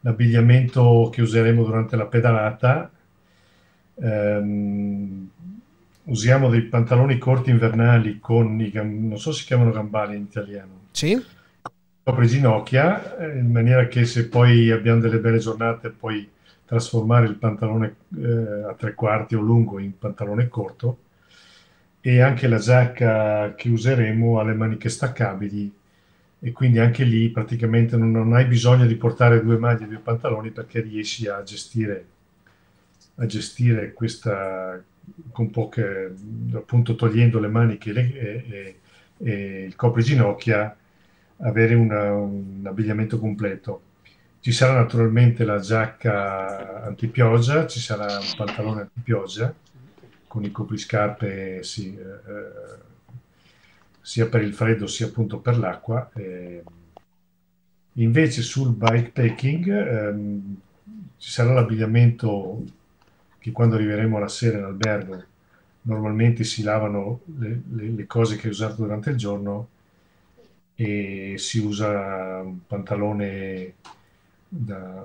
[0.00, 2.90] l'abbigliamento che useremo durante la pedalata.
[3.94, 5.30] Um,
[6.04, 10.88] usiamo dei pantaloni corti invernali con i, non so se si chiamano gambali in italiano.
[10.90, 11.22] Sì.
[12.02, 16.28] Sopra ginocchia, eh, in maniera che se poi abbiamo delle belle giornate puoi
[16.66, 20.98] trasformare il pantalone eh, a tre quarti o lungo in pantalone corto
[22.00, 25.72] e anche la giacca che useremo ha le maniche staccabili
[26.40, 29.98] e quindi anche lì praticamente non, non hai bisogno di portare due maglie e due
[29.98, 32.06] pantaloni perché riesci a gestire,
[33.16, 34.82] a gestire questa
[35.32, 36.14] con poche
[36.54, 38.76] appunto togliendo le maniche e, e,
[39.18, 40.74] e il copriginocchia
[41.38, 43.82] avere una, un abbigliamento completo.
[44.40, 49.54] Ci sarà naturalmente la giacca antipioggia ci sarà un pantalone antipioggia
[50.30, 52.78] con i copriscarpe sì, eh, eh,
[54.00, 56.08] sia per il freddo sia appunto per l'acqua.
[56.14, 56.62] Eh,
[57.94, 60.56] invece sul bikepacking ehm,
[61.16, 62.62] ci sarà l'abbigliamento
[63.40, 65.24] che quando arriveremo la sera in albergo
[65.82, 69.68] normalmente si lavano le, le, le cose che hai usato durante il giorno
[70.76, 73.74] e si usa un pantalone
[74.46, 75.04] da,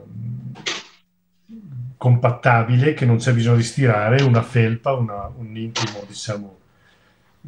[1.97, 6.57] compattabile che non c'è bisogno di stirare, una felpa, una, un intimo diciamo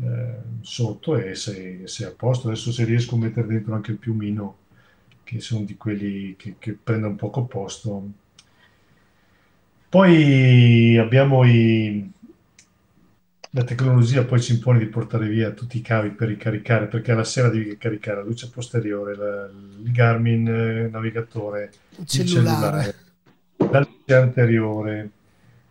[0.04, 2.48] eh, sotto e sei, sei, a posto.
[2.48, 4.58] Adesso se riesco a mettere dentro anche il piumino,
[5.24, 8.10] che sono di quelli che, che prende un poco posto.
[9.90, 12.12] Poi abbiamo i,
[13.52, 17.24] la tecnologia poi ci impone di portare via tutti i cavi per ricaricare, perché alla
[17.24, 19.50] sera devi caricare la luce posteriore, la,
[19.84, 22.24] il Garmin eh, navigatore, il cellulare.
[22.24, 23.06] Il cellulare
[23.72, 25.10] la luce anteriore,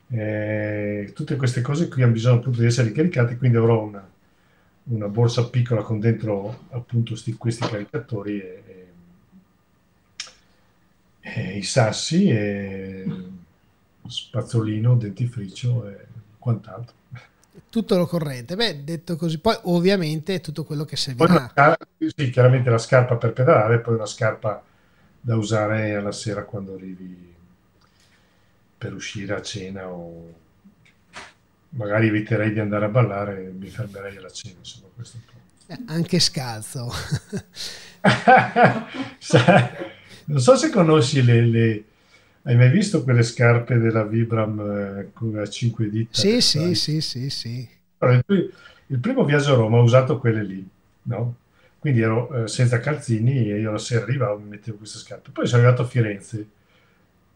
[0.09, 4.09] eh, tutte queste cose qui hanno bisogno appunto di essere ricaricate, quindi avrò una,
[4.85, 8.63] una borsa piccola con dentro appunto sti, questi caricatori e,
[11.21, 13.05] e, eh, i sassi e
[14.07, 16.07] spazzolino, dentifricio e
[16.39, 16.95] quant'altro.
[17.69, 18.55] Tutto l'occorrente.
[18.55, 21.51] Beh, detto così, poi ovviamente tutto quello che servirà.
[21.53, 24.63] Poi, sì, chiaramente la scarpa per pedalare, poi una scarpa
[25.21, 27.35] da usare alla sera quando arrivi
[28.79, 30.35] per uscire a cena o
[31.71, 35.27] magari eviterei di andare a ballare e mi fermerei alla cena, insomma, questo è un
[35.27, 35.35] po'.
[35.73, 36.93] Eh, anche scalzo.
[40.27, 41.85] non so se conosci le, le,
[42.47, 46.11] Hai mai visto quelle scarpe della Vibram eh, con a 5 dita?
[46.13, 47.69] Sì, sì, sì, sì, sì.
[47.99, 48.53] Allora, il,
[48.87, 50.65] il, primo viaggio a Roma ho usato quelle lì,
[51.03, 51.35] no?
[51.81, 55.31] Quindi ero eh, senza calzini e io la sera arrivavo mi mettevo queste scarpe.
[55.33, 56.47] Poi sono arrivato a Firenze,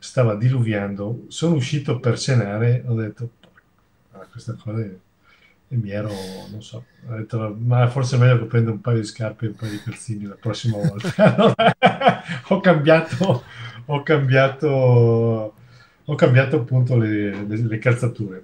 [0.00, 3.30] stava diluviando, sono uscito per cenare, ho detto,
[4.12, 4.90] ah, questa cosa è
[5.72, 6.10] e mi ero,
[6.50, 9.48] non so, ho detto, ma forse è meglio che prenda un paio di scarpe e
[9.50, 11.54] un paio di calzini la prossima volta.
[12.48, 13.44] ho cambiato,
[13.84, 14.68] ho cambiato,
[16.04, 18.42] ho cambiato appunto le, le, le calzature.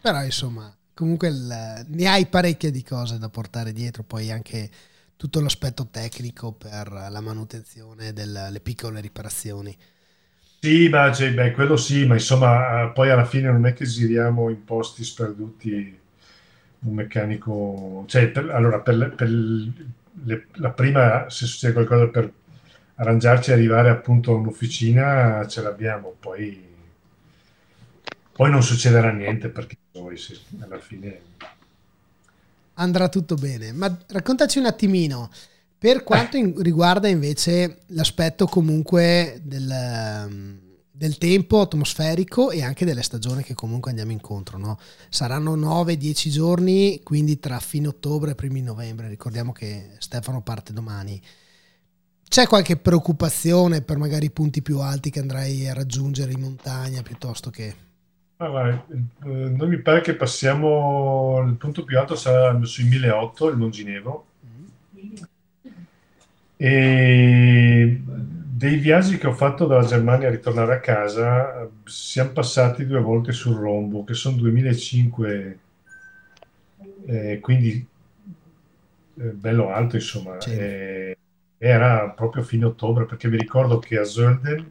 [0.00, 4.70] Però insomma, comunque il, ne hai parecchie di cose da portare dietro, poi anche
[5.14, 9.76] tutto l'aspetto tecnico per la manutenzione delle piccole riparazioni.
[10.66, 14.48] Sì, ma cioè, beh, quello sì, ma insomma, poi alla fine non è che giriamo
[14.50, 15.96] in posti sperduti
[16.80, 22.32] un meccanico, cioè per, allora per, per le, la prima se succede qualcosa per
[22.96, 26.60] arrangiarci e arrivare appunto a un'officina ce l'abbiamo, poi,
[28.32, 31.20] poi non succederà niente perché poi sì, alla fine
[32.74, 33.72] andrà tutto bene.
[33.72, 35.30] Ma raccontaci un attimino
[35.78, 40.64] per quanto in, riguarda invece l'aspetto comunque del
[40.96, 44.56] del tempo atmosferico e anche delle stagioni che comunque andiamo incontro.
[44.56, 44.78] No?
[45.10, 49.08] Saranno 9-10 giorni, quindi tra fine ottobre e primi novembre.
[49.08, 51.20] Ricordiamo che Stefano parte domani.
[52.26, 57.02] C'è qualche preoccupazione per magari i punti più alti che andrai a raggiungere in montagna
[57.02, 57.84] piuttosto che...
[58.38, 63.48] Ah, guarda, eh, noi mi pare che passiamo, il punto più alto sarà sui 1800,
[63.48, 64.26] il Monginevo.
[64.46, 65.14] Mm.
[66.56, 68.00] E
[68.56, 73.32] dei viaggi che ho fatto dalla Germania a ritornare a casa, siamo passati due volte
[73.32, 75.58] sul rombo, che sono 2005,
[77.04, 77.86] eh, quindi
[79.18, 80.40] eh, bello alto, insomma.
[80.40, 80.52] Sì.
[80.52, 81.18] Eh,
[81.58, 84.66] era proprio fine ottobre, perché mi ricordo che a Zölden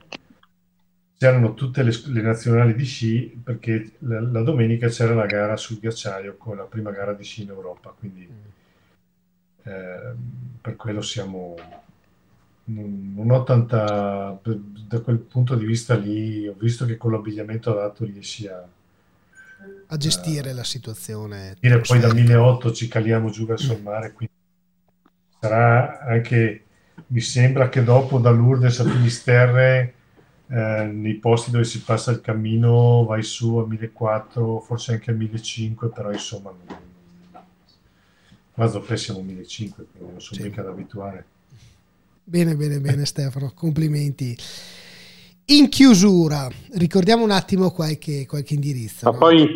[1.17, 5.79] c'erano tutte le, le, nazionali di sci, perché la, la, domenica c'era la gara sul
[5.79, 9.73] ghiacciaio, con la prima gara di sci in Europa, quindi mm.
[10.65, 11.55] Per quello siamo
[12.67, 18.03] non ho tanta da quel punto di vista lì ho visto che con l'abbigliamento adatto
[18.05, 18.67] riesci a,
[19.85, 21.55] a gestire a, la situazione.
[21.59, 24.33] Dire poi da 1008 ci caliamo giù verso il mare quindi
[25.39, 26.63] sarà anche
[27.07, 29.93] mi sembra che dopo da Lourdes a Finisterre
[30.47, 35.13] eh, nei posti dove si passa il cammino vai su a 1400 forse anche a
[35.13, 36.84] 1500 però insomma qua
[38.55, 40.47] dopo siamo a 1500 quindi non sono sì.
[40.47, 41.25] mica da abituare
[42.27, 44.35] Bene, bene, bene Stefano, complimenti.
[45.49, 49.05] In chiusura, ricordiamo un attimo qualche, qualche indirizzo.
[49.05, 49.17] Ma no?
[49.19, 49.47] poi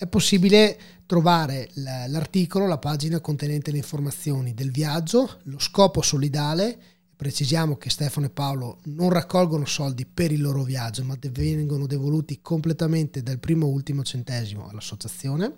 [0.04, 6.78] è possibile trovare l'articolo, la pagina contenente le informazioni del viaggio, lo scopo solidale.
[7.16, 12.39] Precisiamo che Stefano e Paolo non raccolgono soldi per il loro viaggio, ma vengono devoluti
[12.41, 15.54] completamente dal primo ultimo centesimo all'associazione.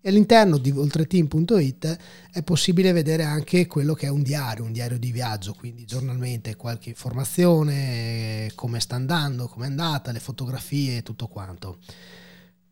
[0.00, 1.98] E all'interno di oltreteam.it
[2.32, 6.56] è possibile vedere anche quello che è un diario, un diario di viaggio, quindi giornalmente
[6.56, 11.78] qualche informazione, come sta andando, come è andata, le fotografie e tutto quanto.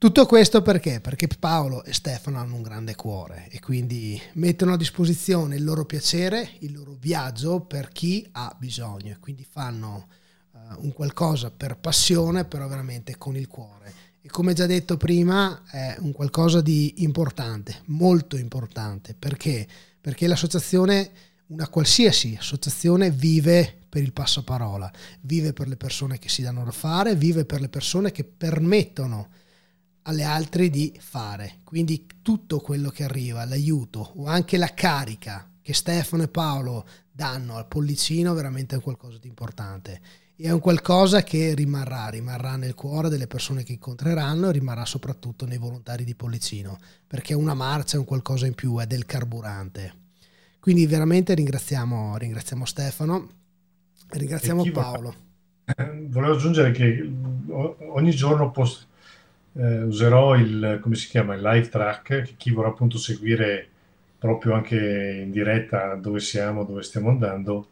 [0.02, 1.00] Tutto questo perché?
[1.00, 5.84] Perché Paolo e Stefano hanno un grande cuore e quindi mettono a disposizione il loro
[5.84, 10.08] piacere, il loro viaggio per chi ha bisogno e quindi fanno
[10.50, 13.94] uh, un qualcosa per passione, però veramente con il cuore.
[14.20, 19.14] E come già detto prima è un qualcosa di importante, molto importante.
[19.16, 19.68] Perché?
[20.00, 21.10] Perché l'associazione,
[21.46, 24.90] una qualsiasi associazione, vive per il passaparola,
[25.20, 29.28] vive per le persone che si danno da fare, vive per le persone che permettono
[30.02, 31.60] alle altre di fare.
[31.64, 37.56] Quindi tutto quello che arriva, l'aiuto o anche la carica che Stefano e Paolo danno
[37.56, 40.00] al pollicino veramente è qualcosa di importante.
[40.36, 44.84] E è un qualcosa che rimarrà, rimarrà nel cuore delle persone che incontreranno e rimarrà
[44.84, 49.04] soprattutto nei volontari di Pollicino, perché una marcia è un qualcosa in più, è del
[49.04, 50.00] carburante.
[50.58, 53.28] Quindi veramente ringraziamo, ringraziamo Stefano
[54.18, 55.14] ringraziamo Paolo.
[56.08, 57.10] Volevo aggiungere che
[57.48, 58.86] ogni giorno post-
[59.54, 63.68] eh, userò il, come si chiama, il live track, che chi vorrà appunto seguire
[64.18, 64.76] proprio anche
[65.24, 67.68] in diretta dove siamo, dove stiamo andando,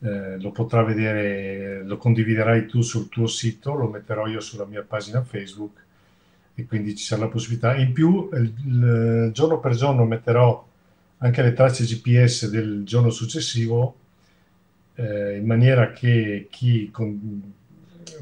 [0.00, 4.82] eh, lo potrà vedere, lo condividerai tu sul tuo sito, lo metterò io sulla mia
[4.82, 5.82] pagina Facebook
[6.54, 7.76] e quindi ci sarà la possibilità.
[7.76, 10.66] In più, il, il, giorno per giorno metterò
[11.18, 13.96] anche le tracce GPS del giorno successivo
[14.94, 17.52] eh, in maniera che chi con,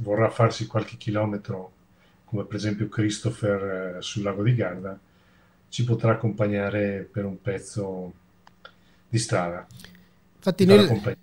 [0.00, 1.72] vorrà farsi qualche chilometro
[2.32, 4.98] come per esempio Christopher eh, sul lago di Garda,
[5.68, 8.10] ci potrà accompagnare per un pezzo
[9.06, 9.66] di strada.
[10.36, 11.16] Infatti noi, noi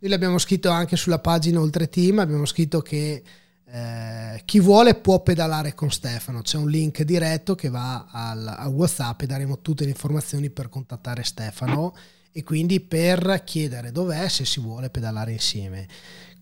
[0.00, 3.22] l'abbiamo scritto anche sulla pagina Oltre Team, abbiamo scritto che
[3.64, 8.68] eh, chi vuole può pedalare con Stefano, c'è un link diretto che va al, a
[8.68, 11.94] Whatsapp e daremo tutte le informazioni per contattare Stefano
[12.32, 15.86] e quindi per chiedere dov'è se si vuole pedalare insieme.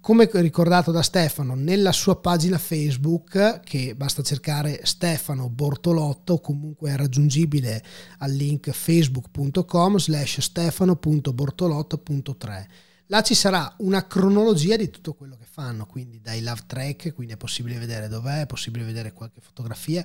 [0.07, 6.97] Come ricordato da Stefano, nella sua pagina Facebook, che basta cercare Stefano Bortolotto, comunque è
[6.97, 7.83] raggiungibile
[8.19, 12.67] al link facebook.com slash stefano.bortolotto.3.
[13.07, 17.33] Là ci sarà una cronologia di tutto quello che fanno, quindi dai love track, quindi
[17.33, 20.05] è possibile vedere dov'è, è possibile vedere qualche fotografia,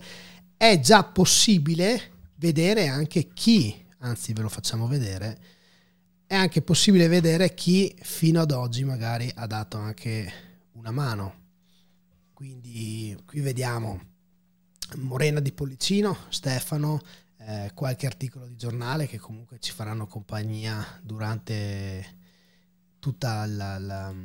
[0.57, 2.01] è già possibile
[2.37, 5.37] vedere anche chi, anzi ve lo facciamo vedere,
[6.31, 10.31] è anche possibile vedere chi fino ad oggi magari ha dato anche
[10.75, 11.39] una mano.
[12.31, 13.99] Quindi qui vediamo
[14.95, 17.01] Morena di Pollicino, Stefano,
[17.35, 22.19] eh, qualche articolo di giornale che comunque ci faranno compagnia durante
[23.19, 24.15] la, la,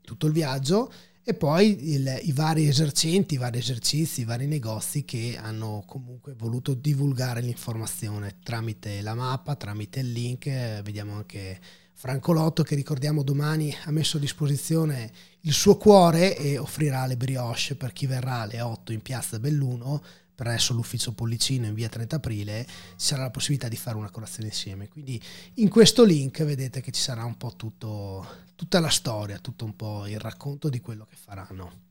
[0.00, 0.92] tutto il viaggio
[1.26, 6.34] e poi il, i vari esercenti, i vari esercizi, i vari negozi che hanno comunque
[6.34, 10.44] voluto divulgare l'informazione tramite la mappa, tramite il link.
[10.82, 11.58] Vediamo anche
[11.94, 15.10] Franco Lotto che ricordiamo domani ha messo a disposizione
[15.40, 20.02] il suo cuore e offrirà le brioche per chi verrà alle 8 in piazza Belluno
[20.34, 24.48] presso l'ufficio Pollicino in via 30 aprile ci sarà la possibilità di fare una colazione
[24.48, 24.88] insieme.
[24.88, 25.20] Quindi
[25.54, 29.76] in questo link vedete che ci sarà un po' tutto, tutta la storia, tutto un
[29.76, 31.82] po' il racconto di quello che faranno.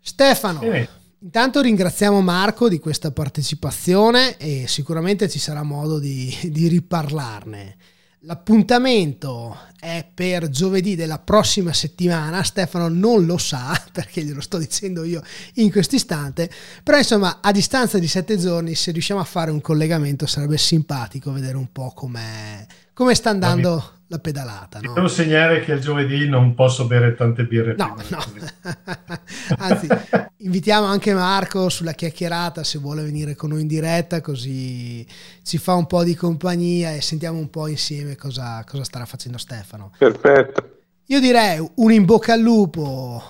[0.00, 0.88] Stefano, eh.
[1.20, 7.76] intanto ringraziamo Marco di questa partecipazione e sicuramente ci sarà modo di, di riparlarne.
[8.20, 12.44] L'appuntamento è per giovedì della prossima settimana.
[12.44, 15.20] Stefano non lo sa perché glielo sto dicendo io
[15.54, 16.48] in questo istante.
[16.84, 21.32] Però, insomma, a distanza di sette giorni, se riusciamo a fare un collegamento, sarebbe simpatico
[21.32, 22.68] vedere un po' come
[23.14, 24.78] sta andando la pedalata.
[24.80, 24.92] No?
[24.92, 27.74] Devo segnare che il giovedì non posso bere tante birre.
[27.76, 28.22] No, no.
[29.56, 29.88] Anzi,
[30.36, 35.04] invitiamo anche Marco sulla chiacchierata se vuole venire con noi in diretta, così
[35.42, 39.38] ci fa un po' di compagnia e sentiamo un po' insieme cosa, cosa starà facendo
[39.38, 39.71] Stefano.
[39.96, 40.80] Perfetto.
[41.06, 43.22] Io direi un in bocca al lupo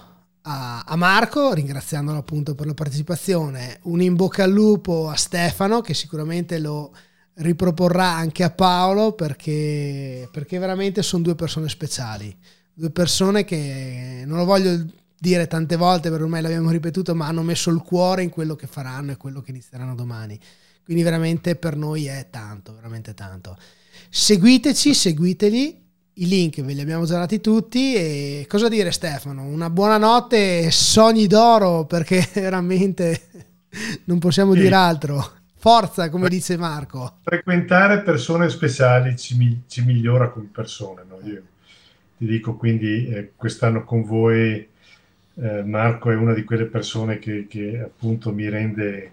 [0.42, 5.80] a, a, Marco, ringraziandolo appunto per la partecipazione, un in bocca al lupo a Stefano
[5.80, 6.92] che sicuramente lo
[7.34, 12.36] riproporrà anche a Paolo perché, perché veramente sono due persone speciali,
[12.72, 14.84] due persone che non lo voglio
[15.18, 18.66] dire tante volte per ormai l'abbiamo ripetuto, ma hanno messo il cuore in quello che
[18.66, 20.38] faranno e quello che inizieranno domani.
[20.84, 23.56] Quindi veramente per noi è tanto, veramente tanto.
[24.10, 25.81] Seguiteci, seguiteli,
[26.14, 29.44] i link ve li abbiamo già dati tutti e cosa dire Stefano?
[29.44, 33.20] Una buona notte e sogni d'oro perché veramente
[34.04, 34.60] non possiamo sì.
[34.60, 35.40] dire altro.
[35.54, 37.18] Forza, come dice Marco.
[37.22, 41.04] Frequentare persone speciali ci, ci migliora come persone.
[41.08, 41.20] No?
[41.22, 41.42] Io
[42.18, 44.68] ti dico quindi eh, quest'anno con voi,
[45.34, 49.12] eh, Marco è una di quelle persone che, che appunto mi rende,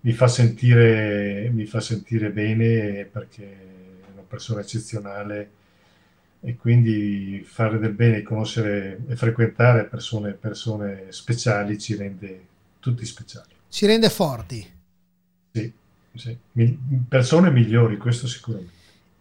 [0.00, 5.50] mi fa, sentire, mi fa sentire bene perché è una persona eccezionale
[6.48, 12.40] e quindi fare del bene, conoscere e frequentare persone, persone speciali ci rende
[12.80, 13.50] tutti speciali.
[13.68, 14.66] Ci rende forti.
[15.52, 15.70] Sì,
[16.14, 16.38] sì.
[17.06, 18.76] persone migliori, questo sicuramente.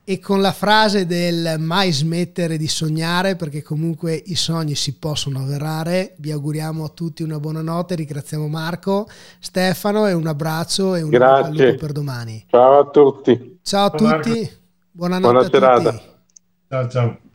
[0.06, 5.40] E con la frase del mai smettere di sognare, perché comunque i sogni si possono
[5.40, 9.06] avverare, vi auguriamo a tutti una buona notte, ringraziamo Marco,
[9.40, 12.46] Stefano e un abbraccio e un saluto per domani.
[12.50, 13.60] Ciao a tutti.
[13.64, 14.50] Ciao a ciao tutti,
[14.92, 15.92] buonanotte Buona a serata.
[15.92, 16.16] tutti.
[16.70, 17.27] Ciao ciao.